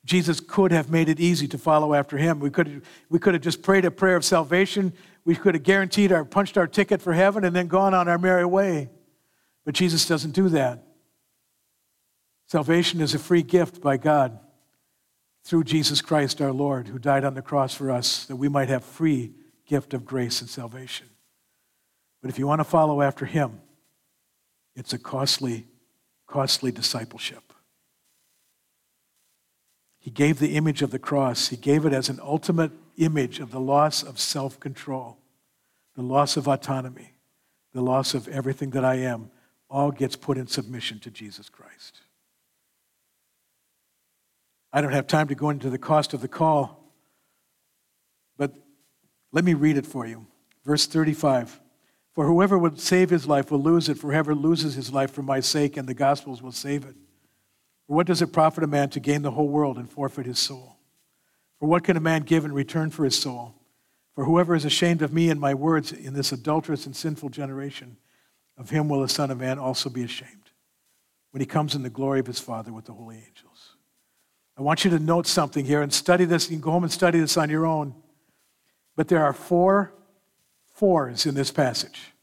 Jesus 0.05 0.39
could 0.39 0.71
have 0.71 0.89
made 0.89 1.09
it 1.09 1.19
easy 1.19 1.47
to 1.49 1.57
follow 1.57 1.93
after 1.93 2.17
him. 2.17 2.39
We 2.39 2.51
could, 2.51 2.83
we 3.09 3.19
could 3.19 3.33
have 3.33 3.43
just 3.43 3.61
prayed 3.61 3.83
a 3.83 3.91
prayer 3.91 4.15
of 4.15 4.23
salvation. 4.23 4.93
We 5.25 5.35
could 5.35 5.55
have 5.55 5.63
guaranteed 5.63 6.11
our, 6.11 6.23
punched 6.23 6.57
our 6.57 6.67
ticket 6.67 7.01
for 7.01 7.11
heaven 7.11 7.43
and 7.43 7.55
then 7.55 7.67
gone 7.67 7.93
on 7.93 8.07
our 8.07 8.19
merry 8.19 8.45
way. 8.45 8.89
But 9.65 9.73
Jesus 9.73 10.07
doesn't 10.07 10.31
do 10.31 10.47
that. 10.49 10.83
Salvation 12.47 13.01
is 13.01 13.15
a 13.15 13.19
free 13.19 13.41
gift 13.41 13.81
by 13.81 13.97
God 13.97 14.39
through 15.45 15.63
Jesus 15.63 16.01
Christ 16.01 16.41
our 16.41 16.51
Lord, 16.51 16.87
who 16.87 16.97
died 16.97 17.23
on 17.23 17.35
the 17.35 17.41
cross 17.41 17.75
for 17.75 17.91
us, 17.91 18.25
that 18.25 18.35
we 18.35 18.49
might 18.49 18.67
have 18.67 18.83
free 18.83 19.31
gift 19.67 19.93
of 19.93 20.03
grace 20.03 20.41
and 20.41 20.49
salvation. 20.49 21.07
But 22.21 22.31
if 22.31 22.39
you 22.39 22.47
want 22.47 22.59
to 22.59 22.65
follow 22.65 23.03
after 23.03 23.25
him, 23.25 23.61
it's 24.75 24.91
a 24.91 24.97
costly, 24.97 25.67
costly 26.25 26.71
discipleship. 26.71 27.53
He 29.99 30.09
gave 30.09 30.39
the 30.39 30.55
image 30.55 30.81
of 30.81 30.89
the 30.89 30.99
cross, 30.99 31.49
he 31.49 31.57
gave 31.57 31.85
it 31.85 31.93
as 31.93 32.09
an 32.09 32.19
ultimate 32.21 32.71
image 32.97 33.39
of 33.39 33.51
the 33.51 33.59
loss 33.59 34.01
of 34.01 34.19
self 34.19 34.59
control, 34.59 35.17
the 35.95 36.01
loss 36.01 36.37
of 36.37 36.47
autonomy, 36.47 37.13
the 37.71 37.81
loss 37.81 38.15
of 38.15 38.27
everything 38.27 38.71
that 38.71 38.85
I 38.85 38.95
am, 38.95 39.29
all 39.69 39.91
gets 39.91 40.15
put 40.15 40.37
in 40.37 40.47
submission 40.47 40.99
to 41.01 41.11
Jesus 41.11 41.49
Christ. 41.49 42.01
I 44.75 44.81
don't 44.81 44.91
have 44.91 45.07
time 45.07 45.29
to 45.29 45.35
go 45.35 45.51
into 45.51 45.69
the 45.69 45.77
cost 45.77 46.13
of 46.13 46.19
the 46.19 46.27
call, 46.27 46.91
but 48.37 48.51
let 49.31 49.45
me 49.45 49.53
read 49.53 49.77
it 49.77 49.85
for 49.85 50.05
you. 50.05 50.27
Verse 50.65 50.85
35 50.85 51.61
For 52.13 52.27
whoever 52.27 52.57
would 52.57 52.77
save 52.77 53.09
his 53.09 53.25
life 53.25 53.51
will 53.51 53.63
lose 53.63 53.87
it, 53.87 53.97
for 53.97 54.11
whoever 54.11 54.35
loses 54.35 54.75
his 54.75 54.91
life 54.91 55.11
for 55.11 55.21
my 55.21 55.39
sake 55.39 55.77
and 55.77 55.87
the 55.87 55.93
gospel's 55.93 56.41
will 56.41 56.51
save 56.51 56.83
it. 56.83 56.93
For 57.87 57.95
what 57.95 58.05
does 58.05 58.21
it 58.21 58.33
profit 58.33 58.65
a 58.65 58.67
man 58.67 58.89
to 58.89 58.99
gain 58.99 59.21
the 59.21 59.31
whole 59.31 59.47
world 59.47 59.77
and 59.77 59.89
forfeit 59.89 60.25
his 60.25 60.39
soul? 60.39 60.75
For 61.57 61.69
what 61.69 61.85
can 61.85 61.95
a 61.95 62.01
man 62.01 62.23
give 62.23 62.43
in 62.43 62.51
return 62.51 62.89
for 62.89 63.05
his 63.05 63.17
soul? 63.17 63.55
For 64.13 64.25
whoever 64.25 64.55
is 64.55 64.65
ashamed 64.65 65.01
of 65.01 65.13
me 65.13 65.29
and 65.29 65.39
my 65.39 65.53
words 65.53 65.93
in 65.93 66.15
this 66.15 66.33
adulterous 66.33 66.85
and 66.85 66.93
sinful 66.93 67.29
generation, 67.29 67.95
of 68.57 68.71
him 68.71 68.89
will 68.89 68.99
the 68.99 69.07
Son 69.07 69.31
of 69.31 69.39
Man 69.39 69.57
also 69.57 69.89
be 69.89 70.03
ashamed 70.03 70.51
when 71.31 71.39
he 71.39 71.45
comes 71.45 71.75
in 71.75 71.83
the 71.83 71.89
glory 71.89 72.19
of 72.19 72.27
his 72.27 72.41
Father 72.41 72.73
with 72.73 72.83
the 72.83 72.93
holy 72.93 73.15
angels. 73.15 73.54
I 74.57 74.61
want 74.61 74.85
you 74.85 74.91
to 74.91 74.99
note 74.99 75.27
something 75.27 75.65
here 75.65 75.81
and 75.81 75.93
study 75.93 76.25
this. 76.25 76.49
You 76.49 76.57
can 76.57 76.61
go 76.61 76.71
home 76.71 76.83
and 76.83 76.91
study 76.91 77.19
this 77.19 77.37
on 77.37 77.49
your 77.49 77.65
own. 77.65 77.93
But 78.95 79.09
there 79.09 79.23
are 79.23 79.33
four 79.33 79.93
fours 80.73 81.25
in 81.25 81.35
this 81.35 81.51
passage. 81.51 82.13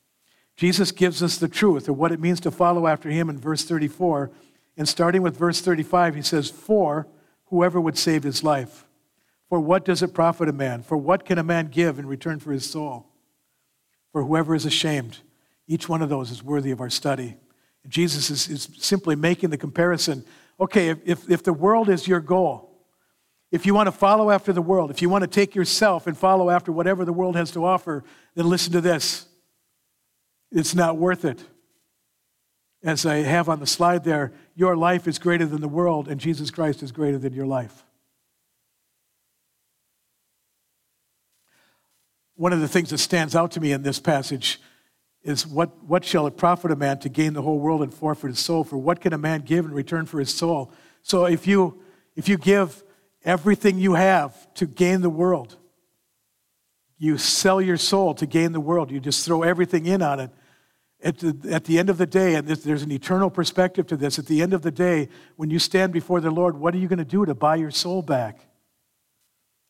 Jesus 0.57 0.93
gives 0.93 1.23
us 1.23 1.37
the 1.37 1.49
truth 1.49 1.89
of 1.89 1.99
what 1.99 2.13
it 2.13 2.21
means 2.21 2.41
to 2.41 2.51
follow 2.51 2.87
after 2.87 3.11
him 3.11 3.29
in 3.29 3.39
verse 3.39 3.65
34. 3.65 4.31
And 4.77 4.89
starting 4.89 5.23
with 5.23 5.37
verse 5.37 5.61
35, 5.61 6.15
he 6.15 6.23
says, 6.23 6.51
For 6.51 7.07
whoever 7.47 7.81
would 7.81 7.99
save 7.99 8.23
his 8.23 8.43
life. 8.43 8.87
For 9.49 9.61
what 9.61 9.85
does 9.85 10.03
it 10.03 10.15
profit 10.15 10.49
a 10.49 10.53
man? 10.53 10.83
For 10.83 10.97
what 10.97 11.27
can 11.27 11.37
a 11.37 11.43
man 11.43 11.67
give 11.67 11.99
in 11.99 12.07
return 12.07 12.39
for 12.39 12.53
his 12.53 12.69
soul? 12.69 13.07
For 14.11 14.25
whoever 14.25 14.55
is 14.55 14.65
ashamed, 14.65 15.19
each 15.67 15.89
one 15.89 16.01
of 16.01 16.09
those 16.09 16.31
is 16.31 16.43
worthy 16.43 16.71
of 16.71 16.81
our 16.81 16.91
study. 16.91 17.37
Jesus 17.89 18.31
is, 18.31 18.49
is 18.49 18.69
simply 18.79 19.17
making 19.17 19.51
the 19.51 19.59
comparison 19.59 20.25
okay, 20.61 20.89
if, 20.89 20.99
if, 21.05 21.31
if 21.31 21.43
the 21.43 21.53
world 21.53 21.89
is 21.89 22.07
your 22.07 22.21
goal, 22.21 22.71
if 23.51 23.67
you 23.67 23.75
want 23.75 23.87
to 23.87 23.93
follow 23.93 24.31
after 24.31 24.53
the 24.53 24.63
world, 24.63 24.91
if 24.91 25.03
you 25.03 25.11
want 25.11 25.23
to 25.23 25.29
take 25.29 25.55
yourself 25.55 26.07
and 26.07 26.17
follow 26.17 26.49
after 26.49 26.73
whatever 26.73 27.05
the 27.05 27.13
world 27.13 27.37
has 27.37 27.51
to 27.53 27.65
offer, 27.65 28.03
then 28.35 28.49
listen 28.49 28.73
to 28.73 28.81
this. 28.81 29.27
It's 30.51 30.75
not 30.75 30.97
worth 30.97 31.25
it. 31.25 31.43
As 32.83 33.07
I 33.07 33.17
have 33.17 33.49
on 33.49 33.61
the 33.61 33.67
slide 33.67 34.05
there, 34.05 34.33
your 34.55 34.77
life 34.77 35.07
is 35.07 35.19
greater 35.19 35.47
than 35.47 35.61
the 35.61 35.69
world, 35.69 36.09
and 36.09 36.21
Jesus 36.21 36.51
Christ 36.51 36.83
is 36.83 36.93
greater 36.93 37.19
than 37.19 37.33
your 37.33 37.47
life. 37.47 37.85
One 42.35 42.53
of 42.53 42.61
the 42.61 42.69
things 42.69 42.91
that 42.91 42.99
stands 42.99 43.37
out 43.37 43.53
to 43.53 43.61
me 43.61 43.73
in 43.73 43.83
this 43.83 44.01
passage 44.01 44.61
is 45.25 45.47
what, 45.47 45.83
what 45.85 46.05
shall 46.05 46.27
it 46.27 46.37
profit 46.37 46.73
a 46.73 46.77
man 46.77 46.99
to 47.01 47.09
gain 47.09 47.33
the 47.33 47.43
whole 47.43 47.59
world 47.59 47.83
and 47.83 47.95
forfeit 47.95 48.31
his 48.31 48.39
soul? 48.39 48.65
For 48.65 48.77
what 48.77 49.01
can 49.01 49.13
a 49.13 49.19
man 49.19 49.43
give 49.43 49.65
in 49.65 49.73
return 49.73 50.07
for 50.07 50.19
his 50.19 50.35
soul? 50.35 50.73
So 51.03 51.27
if 51.27 51.47
you, 51.47 51.81
if 52.17 52.29
you 52.29 52.37
give 52.37 52.83
everything 53.25 53.79
you 53.79 53.95
have 53.95 54.53
to 54.55 54.67
gain 54.67 55.01
the 55.01 55.11
world, 55.11 55.57
you 56.99 57.19
sell 57.19 57.61
your 57.61 57.77
soul 57.77 58.15
to 58.15 58.27
gain 58.27 58.53
the 58.53 58.61
world, 58.61 58.91
you 58.91 59.01
just 59.01 59.25
throw 59.25 59.43
everything 59.43 59.87
in 59.87 60.03
on 60.03 60.21
it. 60.21 60.31
At 61.05 61.19
the, 61.19 61.37
at 61.51 61.65
the 61.65 61.81
end 61.81 61.91
of 61.91 61.99
the 61.99 62.07
day, 62.07 62.37
and 62.37 62.47
there's 62.47 62.83
an 62.83 62.93
eternal 62.93 63.29
perspective 63.29 63.89
to 63.89 63.97
this, 63.97 64.21
at 64.21 64.27
the 64.27 64.41
end 64.41 64.55
of 64.55 64.63
the 64.63 64.71
day, 64.71 65.09
when 65.35 65.51
you 65.51 65.59
stand 65.59 65.93
before 65.93 66.21
the 66.21 66.31
Lord, 66.31 66.57
what 66.57 66.75
are 66.77 66.79
you 66.79 66.87
going 66.87 67.01
to 67.01 67.05
do 67.05 67.27
to 67.27 67.35
buy 67.35 67.57
your 67.57 67.73
soul 67.73 68.03
back? 68.03 68.47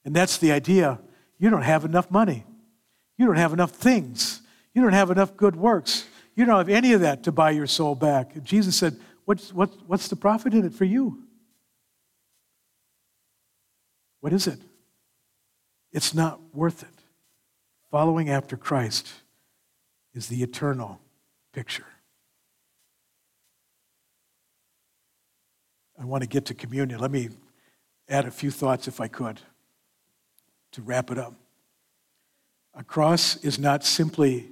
And 0.04 0.14
that's 0.14 0.36
the 0.36 0.52
idea. 0.52 1.00
You 1.38 1.48
don't 1.48 1.62
have 1.62 1.86
enough 1.86 2.10
money. 2.10 2.44
You 3.16 3.24
don't 3.24 3.36
have 3.36 3.54
enough 3.54 3.70
things. 3.70 4.41
You 4.74 4.82
don't 4.82 4.92
have 4.92 5.10
enough 5.10 5.36
good 5.36 5.56
works. 5.56 6.06
You 6.34 6.44
don't 6.44 6.56
have 6.56 6.68
any 6.68 6.92
of 6.92 7.02
that 7.02 7.24
to 7.24 7.32
buy 7.32 7.50
your 7.50 7.66
soul 7.66 7.94
back. 7.94 8.34
And 8.34 8.44
Jesus 8.44 8.76
said, 8.76 8.96
what's, 9.24 9.52
what, 9.52 9.70
what's 9.86 10.08
the 10.08 10.16
profit 10.16 10.54
in 10.54 10.64
it 10.64 10.72
for 10.72 10.84
you? 10.84 11.22
What 14.20 14.32
is 14.32 14.46
it? 14.46 14.58
It's 15.92 16.14
not 16.14 16.40
worth 16.54 16.82
it. 16.82 16.88
Following 17.90 18.30
after 18.30 18.56
Christ 18.56 19.08
is 20.14 20.28
the 20.28 20.42
eternal 20.42 21.00
picture. 21.52 21.86
I 26.00 26.04
want 26.06 26.22
to 26.22 26.28
get 26.28 26.46
to 26.46 26.54
communion. 26.54 26.98
Let 26.98 27.10
me 27.10 27.28
add 28.08 28.24
a 28.24 28.30
few 28.30 28.50
thoughts, 28.50 28.88
if 28.88 29.00
I 29.00 29.08
could, 29.08 29.40
to 30.72 30.82
wrap 30.82 31.10
it 31.10 31.18
up. 31.18 31.34
A 32.74 32.82
cross 32.82 33.36
is 33.44 33.58
not 33.58 33.84
simply 33.84 34.51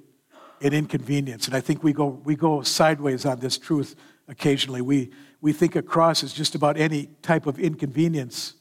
an 0.60 0.72
inconvenience. 0.72 1.46
And 1.46 1.56
I 1.56 1.60
think 1.60 1.82
we 1.82 1.92
go, 1.92 2.06
we 2.24 2.36
go 2.36 2.62
sideways 2.62 3.24
on 3.24 3.40
this 3.40 3.58
truth 3.58 3.96
occasionally. 4.28 4.82
We, 4.82 5.10
we 5.40 5.52
think 5.52 5.74
a 5.76 5.82
cross 5.82 6.22
is 6.22 6.32
just 6.32 6.54
about 6.54 6.76
any 6.76 7.08
type 7.22 7.46
of 7.46 7.58
inconvenience. 7.58 8.54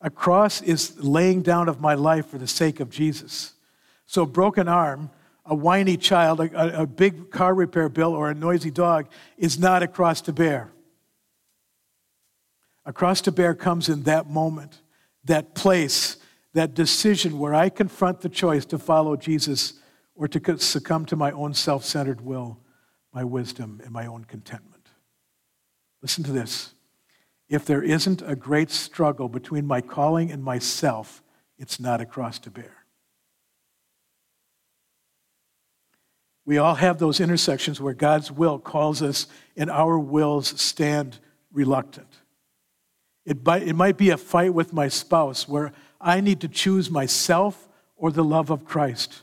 A 0.00 0.10
cross 0.10 0.62
is 0.62 0.98
laying 1.02 1.42
down 1.42 1.68
of 1.68 1.80
my 1.80 1.94
life 1.94 2.26
for 2.26 2.38
the 2.38 2.46
sake 2.46 2.80
of 2.80 2.90
Jesus. 2.90 3.54
So, 4.06 4.22
a 4.22 4.26
broken 4.26 4.68
arm, 4.68 5.10
a 5.44 5.54
whiny 5.54 5.96
child, 5.96 6.40
a, 6.40 6.82
a 6.82 6.86
big 6.86 7.30
car 7.30 7.54
repair 7.54 7.88
bill, 7.88 8.12
or 8.12 8.30
a 8.30 8.34
noisy 8.34 8.70
dog 8.70 9.06
is 9.36 9.58
not 9.58 9.82
a 9.82 9.88
cross 9.88 10.20
to 10.22 10.32
bear. 10.32 10.70
A 12.84 12.92
cross 12.92 13.20
to 13.22 13.32
bear 13.32 13.54
comes 13.54 13.88
in 13.88 14.02
that 14.04 14.28
moment, 14.28 14.82
that 15.24 15.54
place, 15.54 16.16
that 16.52 16.74
decision 16.74 17.38
where 17.38 17.54
I 17.54 17.68
confront 17.68 18.20
the 18.20 18.28
choice 18.28 18.64
to 18.66 18.78
follow 18.78 19.16
Jesus 19.16 19.74
or 20.14 20.28
to 20.28 20.58
succumb 20.58 21.06
to 21.06 21.16
my 21.16 21.30
own 21.32 21.54
self 21.54 21.84
centered 21.84 22.20
will, 22.20 22.58
my 23.12 23.24
wisdom, 23.24 23.80
and 23.84 23.92
my 23.92 24.06
own 24.06 24.24
contentment. 24.24 24.88
Listen 26.02 26.24
to 26.24 26.32
this. 26.32 26.74
If 27.48 27.64
there 27.64 27.82
isn't 27.82 28.22
a 28.22 28.34
great 28.34 28.70
struggle 28.70 29.28
between 29.28 29.66
my 29.66 29.80
calling 29.80 30.30
and 30.30 30.42
myself, 30.42 31.22
it's 31.58 31.78
not 31.78 32.00
a 32.00 32.06
cross 32.06 32.38
to 32.40 32.50
bear. 32.50 32.82
We 36.44 36.58
all 36.58 36.74
have 36.74 36.98
those 36.98 37.20
intersections 37.20 37.80
where 37.80 37.94
God's 37.94 38.32
will 38.32 38.58
calls 38.58 39.00
us 39.00 39.26
and 39.56 39.70
our 39.70 39.98
wills 39.98 40.60
stand 40.60 41.18
reluctant. 41.52 42.08
It 43.24 43.38
it 43.46 43.76
might 43.76 43.96
be 43.96 44.10
a 44.10 44.16
fight 44.16 44.52
with 44.52 44.72
my 44.72 44.88
spouse 44.88 45.46
where 45.46 45.72
I 46.00 46.20
need 46.20 46.40
to 46.40 46.48
choose 46.48 46.90
myself 46.90 47.68
or 47.96 48.10
the 48.10 48.24
love 48.24 48.50
of 48.50 48.64
Christ. 48.64 49.22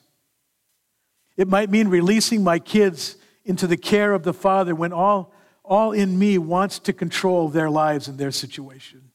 It 1.40 1.48
might 1.48 1.70
mean 1.70 1.88
releasing 1.88 2.44
my 2.44 2.60
kids 2.60 3.16
into 3.46 3.66
the 3.66 3.78
care 3.78 4.12
of 4.12 4.24
the 4.24 4.34
Father 4.34 4.76
when 4.76 4.92
all, 4.92 5.34
all 5.64 5.94
in 5.94 6.20
me 6.20 6.38
wants 6.38 6.80
to 6.80 6.92
control 6.92 7.48
their 7.48 7.70
lives 7.70 8.10
and 8.10 8.18
their 8.18 8.30
situation. 8.30 9.12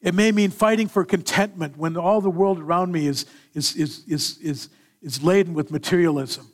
It 0.00 0.14
may 0.14 0.32
mean 0.32 0.50
fighting 0.50 0.88
for 0.88 1.04
contentment 1.04 1.76
when 1.76 1.98
all 1.98 2.22
the 2.22 2.30
world 2.30 2.60
around 2.60 2.92
me 2.92 3.06
is, 3.06 3.26
is, 3.52 3.76
is, 3.76 4.04
is, 4.08 4.38
is, 4.38 4.70
is 5.02 5.22
laden 5.22 5.52
with 5.52 5.70
materialism. 5.70 6.50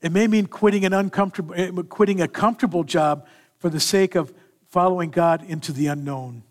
It 0.00 0.10
may 0.10 0.26
mean 0.26 0.46
quitting, 0.46 0.84
an 0.84 0.92
uncomfortable, 0.92 1.54
eh, 1.56 1.70
quitting 1.88 2.20
a 2.20 2.26
comfortable 2.26 2.82
job 2.82 3.28
for 3.58 3.70
the 3.70 3.78
sake 3.78 4.16
of 4.16 4.34
following 4.70 5.10
God 5.10 5.44
into 5.48 5.70
the 5.70 5.86
unknown. 5.86 6.42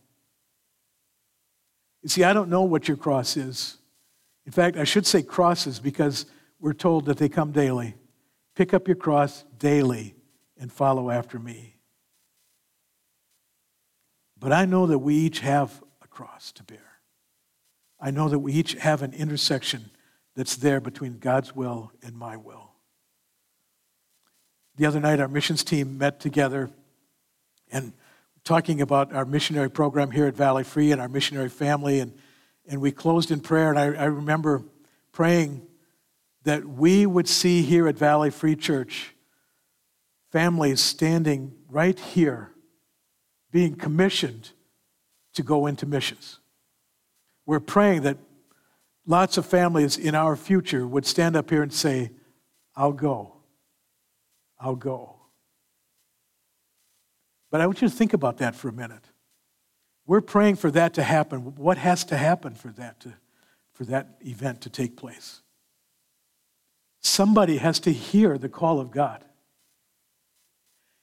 You 2.03 2.07
see, 2.07 2.23
I 2.23 2.31
don't 2.31 2.49
know 2.49 2.61
what 2.61 2.87
your 2.87 2.95
cross 2.95 3.35
is. 3.35 3.79
In 4.51 4.53
fact, 4.53 4.75
I 4.75 4.83
should 4.83 5.05
say 5.05 5.23
crosses 5.23 5.79
because 5.79 6.25
we're 6.59 6.73
told 6.73 7.05
that 7.05 7.15
they 7.15 7.29
come 7.29 7.53
daily. 7.53 7.95
Pick 8.53 8.73
up 8.73 8.85
your 8.85 8.97
cross 8.97 9.45
daily 9.57 10.13
and 10.59 10.69
follow 10.69 11.09
after 11.09 11.39
me. 11.39 11.77
But 14.37 14.51
I 14.51 14.65
know 14.65 14.87
that 14.87 14.99
we 14.99 15.15
each 15.15 15.39
have 15.39 15.81
a 16.03 16.07
cross 16.09 16.51
to 16.51 16.63
bear. 16.63 16.99
I 17.97 18.11
know 18.11 18.27
that 18.27 18.39
we 18.39 18.51
each 18.51 18.73
have 18.73 19.03
an 19.03 19.13
intersection 19.13 19.89
that's 20.35 20.57
there 20.57 20.81
between 20.81 21.19
God's 21.19 21.55
will 21.55 21.93
and 22.03 22.13
my 22.13 22.35
will. 22.35 22.71
The 24.75 24.85
other 24.85 24.99
night, 24.99 25.21
our 25.21 25.29
missions 25.29 25.63
team 25.63 25.97
met 25.97 26.19
together 26.19 26.69
and 27.71 27.93
talking 28.43 28.81
about 28.81 29.13
our 29.13 29.23
missionary 29.23 29.71
program 29.71 30.11
here 30.11 30.25
at 30.25 30.35
Valley 30.35 30.65
Free 30.65 30.91
and 30.91 30.99
our 30.99 31.07
missionary 31.07 31.47
family 31.47 32.01
and 32.01 32.11
and 32.67 32.81
we 32.81 32.91
closed 32.91 33.31
in 33.31 33.39
prayer. 33.39 33.69
And 33.69 33.79
I, 33.79 33.85
I 34.03 34.05
remember 34.05 34.63
praying 35.11 35.61
that 36.43 36.65
we 36.65 37.05
would 37.05 37.27
see 37.27 37.61
here 37.61 37.87
at 37.87 37.97
Valley 37.97 38.29
Free 38.29 38.55
Church 38.55 39.13
families 40.31 40.79
standing 40.79 41.53
right 41.69 41.99
here 41.99 42.51
being 43.51 43.75
commissioned 43.75 44.51
to 45.33 45.43
go 45.43 45.67
into 45.67 45.85
missions. 45.85 46.39
We're 47.45 47.59
praying 47.59 48.03
that 48.03 48.17
lots 49.05 49.37
of 49.37 49.45
families 49.45 49.97
in 49.97 50.15
our 50.15 50.35
future 50.35 50.87
would 50.87 51.05
stand 51.05 51.35
up 51.35 51.49
here 51.49 51.61
and 51.61 51.73
say, 51.73 52.11
I'll 52.75 52.93
go. 52.93 53.35
I'll 54.59 54.75
go. 54.75 55.17
But 57.49 57.59
I 57.59 57.67
want 57.67 57.81
you 57.81 57.89
to 57.89 57.93
think 57.93 58.13
about 58.13 58.37
that 58.37 58.55
for 58.55 58.69
a 58.69 58.73
minute. 58.73 59.10
We're 60.05 60.21
praying 60.21 60.55
for 60.55 60.71
that 60.71 60.93
to 60.95 61.03
happen. 61.03 61.55
What 61.55 61.77
has 61.77 62.03
to 62.05 62.17
happen 62.17 62.55
for 62.55 62.69
that, 62.69 62.99
to, 63.01 63.13
for 63.73 63.85
that 63.85 64.17
event 64.21 64.61
to 64.61 64.69
take 64.69 64.97
place? 64.97 65.41
Somebody 67.01 67.57
has 67.57 67.79
to 67.81 67.93
hear 67.93 68.37
the 68.37 68.49
call 68.49 68.79
of 68.79 68.91
God. 68.91 69.23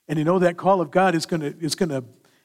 And 0.09 0.19
you 0.19 0.25
know 0.25 0.39
that 0.39 0.57
call 0.57 0.81
of 0.81 0.91
God 0.91 1.15
is 1.15 1.27
going 1.27 1.41
to, 1.41 1.55
is 1.59 1.75
going 1.75 1.91
to, 1.91 2.05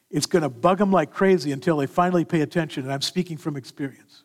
it's 0.10 0.26
going 0.26 0.44
to 0.44 0.50
bug 0.50 0.78
them 0.78 0.92
like 0.92 1.12
crazy 1.12 1.52
until 1.52 1.78
they 1.78 1.88
finally 1.88 2.26
pay 2.26 2.42
attention. 2.42 2.84
And 2.84 2.94
I'm 2.94 3.02
speaking 3.02 3.38
from 3.38 3.58
experience. 3.58 4.24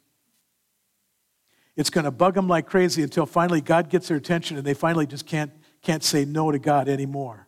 It's 1.77 1.91
going 1.91 2.05
to 2.05 2.11
bug 2.11 2.35
them 2.35 2.49
like 2.49 2.67
crazy 2.67 3.03
until 3.03 3.25
finally 3.25 3.61
God 3.61 3.89
gets 3.89 4.09
their 4.09 4.17
attention 4.17 4.57
and 4.57 4.67
they 4.67 4.75
finally 4.75 5.07
just 5.07 5.27
can't, 5.27 5.53
can't 5.83 6.03
say 6.05 6.25
no 6.25 6.51
to 6.51 6.59
God 6.59 6.89
anymore. 6.89 7.48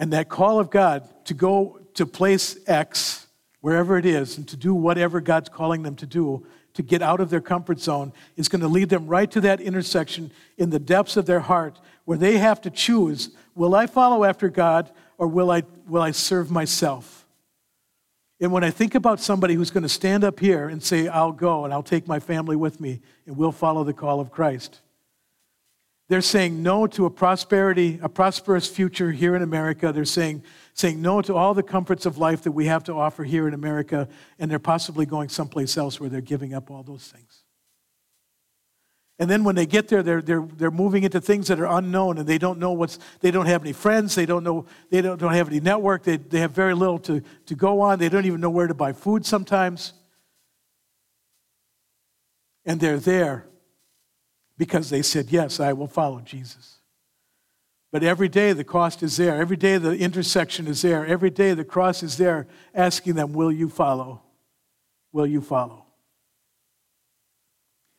And 0.00 0.14
that 0.14 0.30
call 0.30 0.58
of 0.58 0.70
God 0.70 1.06
to 1.26 1.34
go 1.34 1.78
to 1.94 2.06
place 2.06 2.56
X, 2.66 3.26
wherever 3.60 3.98
it 3.98 4.06
is, 4.06 4.38
and 4.38 4.48
to 4.48 4.56
do 4.56 4.74
whatever 4.74 5.20
God's 5.20 5.50
calling 5.50 5.82
them 5.82 5.94
to 5.96 6.06
do, 6.06 6.46
to 6.72 6.82
get 6.82 7.02
out 7.02 7.20
of 7.20 7.28
their 7.28 7.42
comfort 7.42 7.78
zone, 7.80 8.14
is 8.34 8.48
going 8.48 8.62
to 8.62 8.68
lead 8.68 8.88
them 8.88 9.06
right 9.06 9.30
to 9.30 9.42
that 9.42 9.60
intersection 9.60 10.32
in 10.56 10.70
the 10.70 10.78
depths 10.78 11.18
of 11.18 11.26
their 11.26 11.40
heart 11.40 11.78
where 12.06 12.16
they 12.16 12.38
have 12.38 12.62
to 12.62 12.70
choose 12.70 13.30
will 13.54 13.74
I 13.74 13.86
follow 13.86 14.24
after 14.24 14.48
God 14.48 14.90
or 15.18 15.28
will 15.28 15.50
I, 15.50 15.64
will 15.86 16.00
I 16.00 16.12
serve 16.12 16.50
myself? 16.50 17.26
And 18.40 18.52
when 18.52 18.64
I 18.64 18.70
think 18.70 18.94
about 18.94 19.20
somebody 19.20 19.52
who's 19.52 19.70
going 19.70 19.82
to 19.82 19.88
stand 19.88 20.24
up 20.24 20.40
here 20.40 20.66
and 20.70 20.82
say, 20.82 21.08
I'll 21.08 21.32
go 21.32 21.66
and 21.66 21.74
I'll 21.74 21.82
take 21.82 22.08
my 22.08 22.20
family 22.20 22.56
with 22.56 22.80
me 22.80 23.02
and 23.26 23.36
we'll 23.36 23.52
follow 23.52 23.84
the 23.84 23.92
call 23.92 24.18
of 24.18 24.30
Christ, 24.30 24.80
They're 26.10 26.20
saying 26.22 26.60
no 26.60 26.88
to 26.88 27.06
a 27.06 27.10
prosperity, 27.10 28.00
a 28.02 28.08
prosperous 28.08 28.66
future 28.66 29.12
here 29.12 29.36
in 29.36 29.42
America. 29.42 29.92
They're 29.92 30.04
saying, 30.04 30.42
saying 30.74 31.00
no 31.00 31.22
to 31.22 31.36
all 31.36 31.54
the 31.54 31.62
comforts 31.62 32.04
of 32.04 32.18
life 32.18 32.42
that 32.42 32.50
we 32.50 32.66
have 32.66 32.82
to 32.84 32.94
offer 32.94 33.22
here 33.22 33.46
in 33.46 33.54
America, 33.54 34.08
and 34.36 34.50
they're 34.50 34.58
possibly 34.58 35.06
going 35.06 35.28
someplace 35.28 35.76
else 35.76 36.00
where 36.00 36.10
they're 36.10 36.20
giving 36.20 36.52
up 36.52 36.68
all 36.68 36.82
those 36.82 37.06
things. 37.06 37.44
And 39.20 39.30
then 39.30 39.44
when 39.44 39.54
they 39.54 39.66
get 39.66 39.86
there, 39.86 40.02
they're, 40.02 40.20
they're, 40.20 40.44
they're 40.56 40.72
moving 40.72 41.04
into 41.04 41.20
things 41.20 41.46
that 41.46 41.60
are 41.60 41.78
unknown 41.78 42.18
and 42.18 42.26
they 42.26 42.38
don't 42.38 42.58
know 42.58 42.72
what's, 42.72 42.98
they 43.20 43.30
don't 43.30 43.46
have 43.46 43.62
any 43.62 43.72
friends, 43.72 44.16
they 44.16 44.26
don't 44.26 44.42
know, 44.42 44.66
they 44.90 45.02
don't, 45.02 45.16
don't 45.16 45.34
have 45.34 45.46
any 45.46 45.60
network, 45.60 46.02
they, 46.02 46.16
they 46.16 46.40
have 46.40 46.50
very 46.50 46.74
little 46.74 46.98
to, 46.98 47.22
to 47.46 47.54
go 47.54 47.82
on, 47.82 48.00
they 48.00 48.08
don't 48.08 48.26
even 48.26 48.40
know 48.40 48.50
where 48.50 48.66
to 48.66 48.74
buy 48.74 48.92
food 48.92 49.24
sometimes. 49.24 49.92
And 52.64 52.80
they're 52.80 52.98
there 52.98 53.46
because 54.60 54.90
they 54.90 55.00
said, 55.00 55.30
Yes, 55.30 55.58
I 55.58 55.72
will 55.72 55.86
follow 55.86 56.20
Jesus. 56.20 56.80
But 57.90 58.02
every 58.02 58.28
day 58.28 58.52
the 58.52 58.62
cost 58.62 59.02
is 59.02 59.16
there. 59.16 59.40
Every 59.40 59.56
day 59.56 59.78
the 59.78 59.92
intersection 59.96 60.66
is 60.66 60.82
there. 60.82 61.06
Every 61.06 61.30
day 61.30 61.54
the 61.54 61.64
cross 61.64 62.02
is 62.02 62.18
there 62.18 62.46
asking 62.74 63.14
them, 63.14 63.32
Will 63.32 63.50
you 63.50 63.70
follow? 63.70 64.20
Will 65.12 65.26
you 65.26 65.40
follow? 65.40 65.86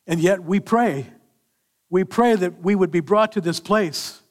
And 0.05 0.19
yet 0.19 0.43
we 0.43 0.59
pray. 0.59 1.07
We 1.89 2.03
pray 2.03 2.35
that 2.35 2.61
we 2.61 2.75
would 2.75 2.91
be 2.91 2.99
brought 2.99 3.31
to 3.31 3.41
this 3.41 3.59
place. 3.59 4.21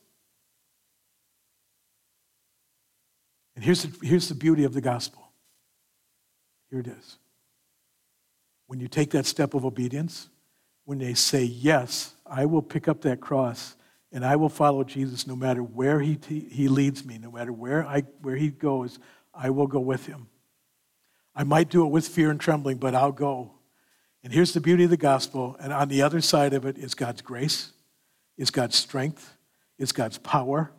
And 3.56 3.64
here's 3.64 3.82
the, 3.82 4.06
here's 4.06 4.28
the 4.28 4.36
beauty 4.36 4.62
of 4.62 4.72
the 4.72 4.80
gospel. 4.80 5.32
Here 6.70 6.78
it 6.78 6.86
is. 6.86 7.18
When 8.68 8.78
you 8.78 8.86
take 8.86 9.10
that 9.10 9.26
step 9.26 9.52
of 9.52 9.64
obedience, 9.64 10.28
when 10.84 10.98
they 10.98 11.14
say, 11.14 11.44
Yes, 11.44 12.14
I 12.30 12.46
will 12.46 12.62
pick 12.62 12.88
up 12.88 13.02
that 13.02 13.20
cross 13.20 13.76
and 14.12 14.24
I 14.24 14.36
will 14.36 14.48
follow 14.48 14.84
Jesus 14.84 15.26
no 15.26 15.36
matter 15.36 15.62
where 15.62 16.00
he, 16.00 16.18
he 16.28 16.68
leads 16.68 17.04
me, 17.04 17.18
no 17.18 17.30
matter 17.30 17.52
where, 17.52 17.84
I, 17.84 18.02
where 18.22 18.36
he 18.36 18.48
goes, 18.48 18.98
I 19.34 19.50
will 19.50 19.66
go 19.66 19.80
with 19.80 20.06
him. 20.06 20.28
I 21.34 21.44
might 21.44 21.70
do 21.70 21.84
it 21.84 21.90
with 21.90 22.08
fear 22.08 22.30
and 22.30 22.40
trembling, 22.40 22.78
but 22.78 22.94
I'll 22.94 23.12
go. 23.12 23.52
And 24.22 24.32
here's 24.32 24.52
the 24.52 24.60
beauty 24.60 24.84
of 24.84 24.90
the 24.90 24.96
gospel. 24.96 25.56
And 25.60 25.72
on 25.72 25.88
the 25.88 26.02
other 26.02 26.20
side 26.20 26.52
of 26.52 26.66
it 26.66 26.76
is 26.76 26.94
God's 26.94 27.22
grace, 27.22 27.72
is 28.36 28.50
God's 28.50 28.76
strength, 28.76 29.36
is 29.78 29.92
God's 29.92 30.18
power. 30.18 30.72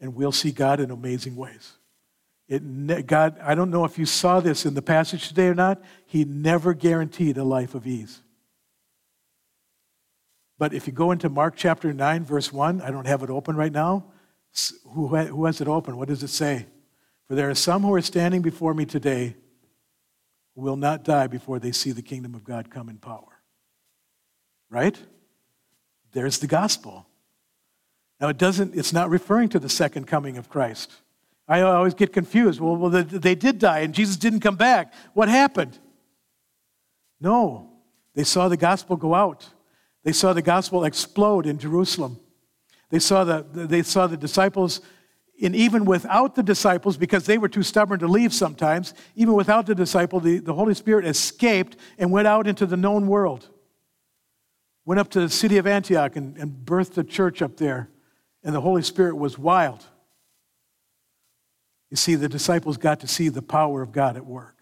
And 0.00 0.14
we'll 0.14 0.32
see 0.32 0.52
God 0.52 0.78
in 0.78 0.90
amazing 0.90 1.36
ways. 1.36 1.72
It, 2.48 3.06
God, 3.06 3.38
I 3.42 3.56
don't 3.56 3.70
know 3.70 3.84
if 3.84 3.98
you 3.98 4.06
saw 4.06 4.38
this 4.38 4.64
in 4.64 4.74
the 4.74 4.82
passage 4.82 5.28
today 5.28 5.48
or 5.48 5.54
not. 5.54 5.82
He 6.06 6.24
never 6.24 6.74
guaranteed 6.74 7.38
a 7.38 7.44
life 7.44 7.74
of 7.74 7.86
ease. 7.86 8.22
But 10.58 10.72
if 10.72 10.86
you 10.86 10.92
go 10.92 11.10
into 11.10 11.28
Mark 11.28 11.54
chapter 11.56 11.92
9, 11.92 12.24
verse 12.24 12.52
1, 12.52 12.80
I 12.80 12.90
don't 12.90 13.06
have 13.06 13.22
it 13.22 13.30
open 13.30 13.56
right 13.56 13.72
now. 13.72 14.06
Who, 14.92 15.08
who 15.08 15.44
has 15.44 15.60
it 15.60 15.68
open? 15.68 15.96
What 15.96 16.08
does 16.08 16.22
it 16.22 16.28
say? 16.28 16.66
For 17.28 17.34
there 17.34 17.50
are 17.50 17.54
some 17.54 17.82
who 17.82 17.92
are 17.94 18.00
standing 18.00 18.40
before 18.40 18.72
me 18.72 18.86
today 18.86 19.36
who 20.54 20.62
will 20.62 20.76
not 20.76 21.04
die 21.04 21.26
before 21.26 21.58
they 21.58 21.72
see 21.72 21.92
the 21.92 22.02
kingdom 22.02 22.34
of 22.34 22.44
God 22.44 22.70
come 22.70 22.88
in 22.88 22.96
power. 22.96 23.40
Right? 24.70 24.98
There's 26.12 26.38
the 26.38 26.46
gospel. 26.46 27.06
Now, 28.20 28.28
it 28.28 28.38
doesn't, 28.38 28.74
it's 28.74 28.92
not 28.92 29.10
referring 29.10 29.50
to 29.50 29.58
the 29.58 29.68
second 29.68 30.06
coming 30.06 30.38
of 30.38 30.48
Christ. 30.48 30.90
I 31.46 31.60
always 31.60 31.94
get 31.94 32.12
confused. 32.12 32.60
Well, 32.60 32.76
well, 32.76 32.90
they 32.90 33.34
did 33.34 33.58
die 33.58 33.80
and 33.80 33.94
Jesus 33.94 34.16
didn't 34.16 34.40
come 34.40 34.56
back. 34.56 34.94
What 35.12 35.28
happened? 35.28 35.78
No, 37.20 37.70
they 38.14 38.24
saw 38.24 38.48
the 38.48 38.56
gospel 38.56 38.96
go 38.96 39.14
out. 39.14 39.48
They 40.06 40.12
saw 40.12 40.32
the 40.32 40.40
gospel 40.40 40.84
explode 40.84 41.46
in 41.46 41.58
Jerusalem. 41.58 42.20
They 42.90 43.00
saw 43.00 43.24
the, 43.24 43.44
they 43.52 43.82
saw 43.82 44.06
the 44.06 44.16
disciples, 44.16 44.80
and 45.42 45.56
even 45.56 45.84
without 45.84 46.36
the 46.36 46.44
disciples, 46.44 46.96
because 46.96 47.26
they 47.26 47.38
were 47.38 47.48
too 47.48 47.64
stubborn 47.64 47.98
to 47.98 48.06
leave 48.06 48.32
sometimes, 48.32 48.94
even 49.16 49.34
without 49.34 49.66
the 49.66 49.74
disciple, 49.74 50.20
the, 50.20 50.38
the 50.38 50.54
Holy 50.54 50.74
Spirit 50.74 51.06
escaped 51.06 51.76
and 51.98 52.12
went 52.12 52.28
out 52.28 52.46
into 52.46 52.66
the 52.66 52.76
known 52.76 53.08
world. 53.08 53.48
Went 54.84 55.00
up 55.00 55.10
to 55.10 55.20
the 55.20 55.28
city 55.28 55.58
of 55.58 55.66
Antioch 55.66 56.14
and, 56.14 56.36
and 56.36 56.52
birthed 56.64 56.96
a 56.98 57.02
church 57.02 57.42
up 57.42 57.56
there, 57.56 57.90
and 58.44 58.54
the 58.54 58.60
Holy 58.60 58.82
Spirit 58.82 59.16
was 59.16 59.36
wild. 59.36 59.84
You 61.90 61.96
see, 61.96 62.14
the 62.14 62.28
disciples 62.28 62.76
got 62.76 63.00
to 63.00 63.08
see 63.08 63.28
the 63.28 63.42
power 63.42 63.82
of 63.82 63.90
God 63.90 64.16
at 64.16 64.24
work. 64.24 64.56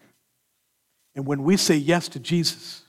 And 1.13 1.27
when 1.27 1.43
we 1.43 1.55
say 1.55 1.75
yes 1.75 2.07
to 2.09 2.19
Jesus, 2.19 2.81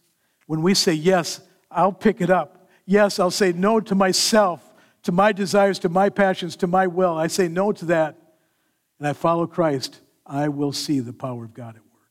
when 0.46 0.62
we 0.62 0.72
say 0.72 0.94
yes, 0.94 1.42
I'll 1.76 1.92
pick 1.92 2.20
it 2.20 2.30
up. 2.30 2.68
Yes, 2.86 3.18
I'll 3.18 3.30
say 3.30 3.52
no 3.52 3.80
to 3.80 3.94
myself, 3.94 4.72
to 5.02 5.12
my 5.12 5.32
desires, 5.32 5.78
to 5.80 5.88
my 5.88 6.08
passions, 6.08 6.56
to 6.56 6.66
my 6.66 6.86
will. 6.86 7.16
I 7.16 7.26
say 7.26 7.48
no 7.48 7.70
to 7.72 7.84
that, 7.86 8.16
and 8.98 9.06
I 9.06 9.12
follow 9.12 9.46
Christ. 9.46 10.00
I 10.24 10.48
will 10.48 10.72
see 10.72 11.00
the 11.00 11.12
power 11.12 11.44
of 11.44 11.52
God 11.52 11.76
at 11.76 11.82
work. 11.82 12.10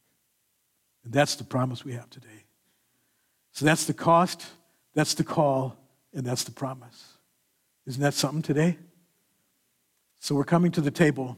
And 1.03 1.11
that's 1.11 1.35
the 1.35 1.43
promise 1.43 1.83
we 1.83 1.93
have 1.93 2.09
today. 2.09 2.45
So 3.51 3.65
that's 3.65 3.85
the 3.85 3.93
cost, 3.93 4.45
that's 4.93 5.15
the 5.15 5.23
call, 5.23 5.75
and 6.13 6.25
that's 6.25 6.43
the 6.43 6.51
promise. 6.51 7.17
Isn't 7.87 8.01
that 8.01 8.13
something 8.13 8.41
today? 8.41 8.77
So 10.19 10.35
we're 10.35 10.43
coming 10.43 10.71
to 10.73 10.81
the 10.81 10.91
table. 10.91 11.37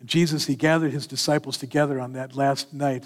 And 0.00 0.08
Jesus, 0.08 0.46
he 0.46 0.56
gathered 0.56 0.92
his 0.92 1.06
disciples 1.06 1.56
together 1.56 2.00
on 2.00 2.12
that 2.12 2.36
last 2.36 2.72
night 2.72 3.04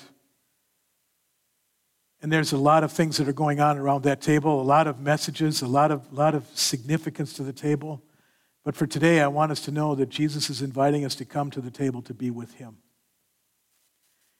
and 2.22 2.30
there's 2.30 2.52
a 2.52 2.56
lot 2.56 2.84
of 2.84 2.92
things 2.92 3.16
that 3.16 3.28
are 3.28 3.32
going 3.32 3.60
on 3.60 3.76
around 3.76 4.04
that 4.04 4.20
table, 4.20 4.60
a 4.60 4.62
lot 4.62 4.86
of 4.86 5.00
messages, 5.00 5.60
a 5.60 5.66
lot 5.66 5.90
of, 5.90 6.12
lot 6.12 6.36
of 6.36 6.46
significance 6.54 7.32
to 7.34 7.42
the 7.42 7.52
table. 7.52 8.00
But 8.64 8.76
for 8.76 8.86
today, 8.86 9.20
I 9.20 9.26
want 9.26 9.50
us 9.50 9.60
to 9.62 9.72
know 9.72 9.96
that 9.96 10.08
Jesus 10.08 10.48
is 10.48 10.62
inviting 10.62 11.04
us 11.04 11.16
to 11.16 11.24
come 11.24 11.50
to 11.50 11.60
the 11.60 11.70
table 11.70 12.00
to 12.02 12.14
be 12.14 12.30
with 12.30 12.54
him. 12.54 12.76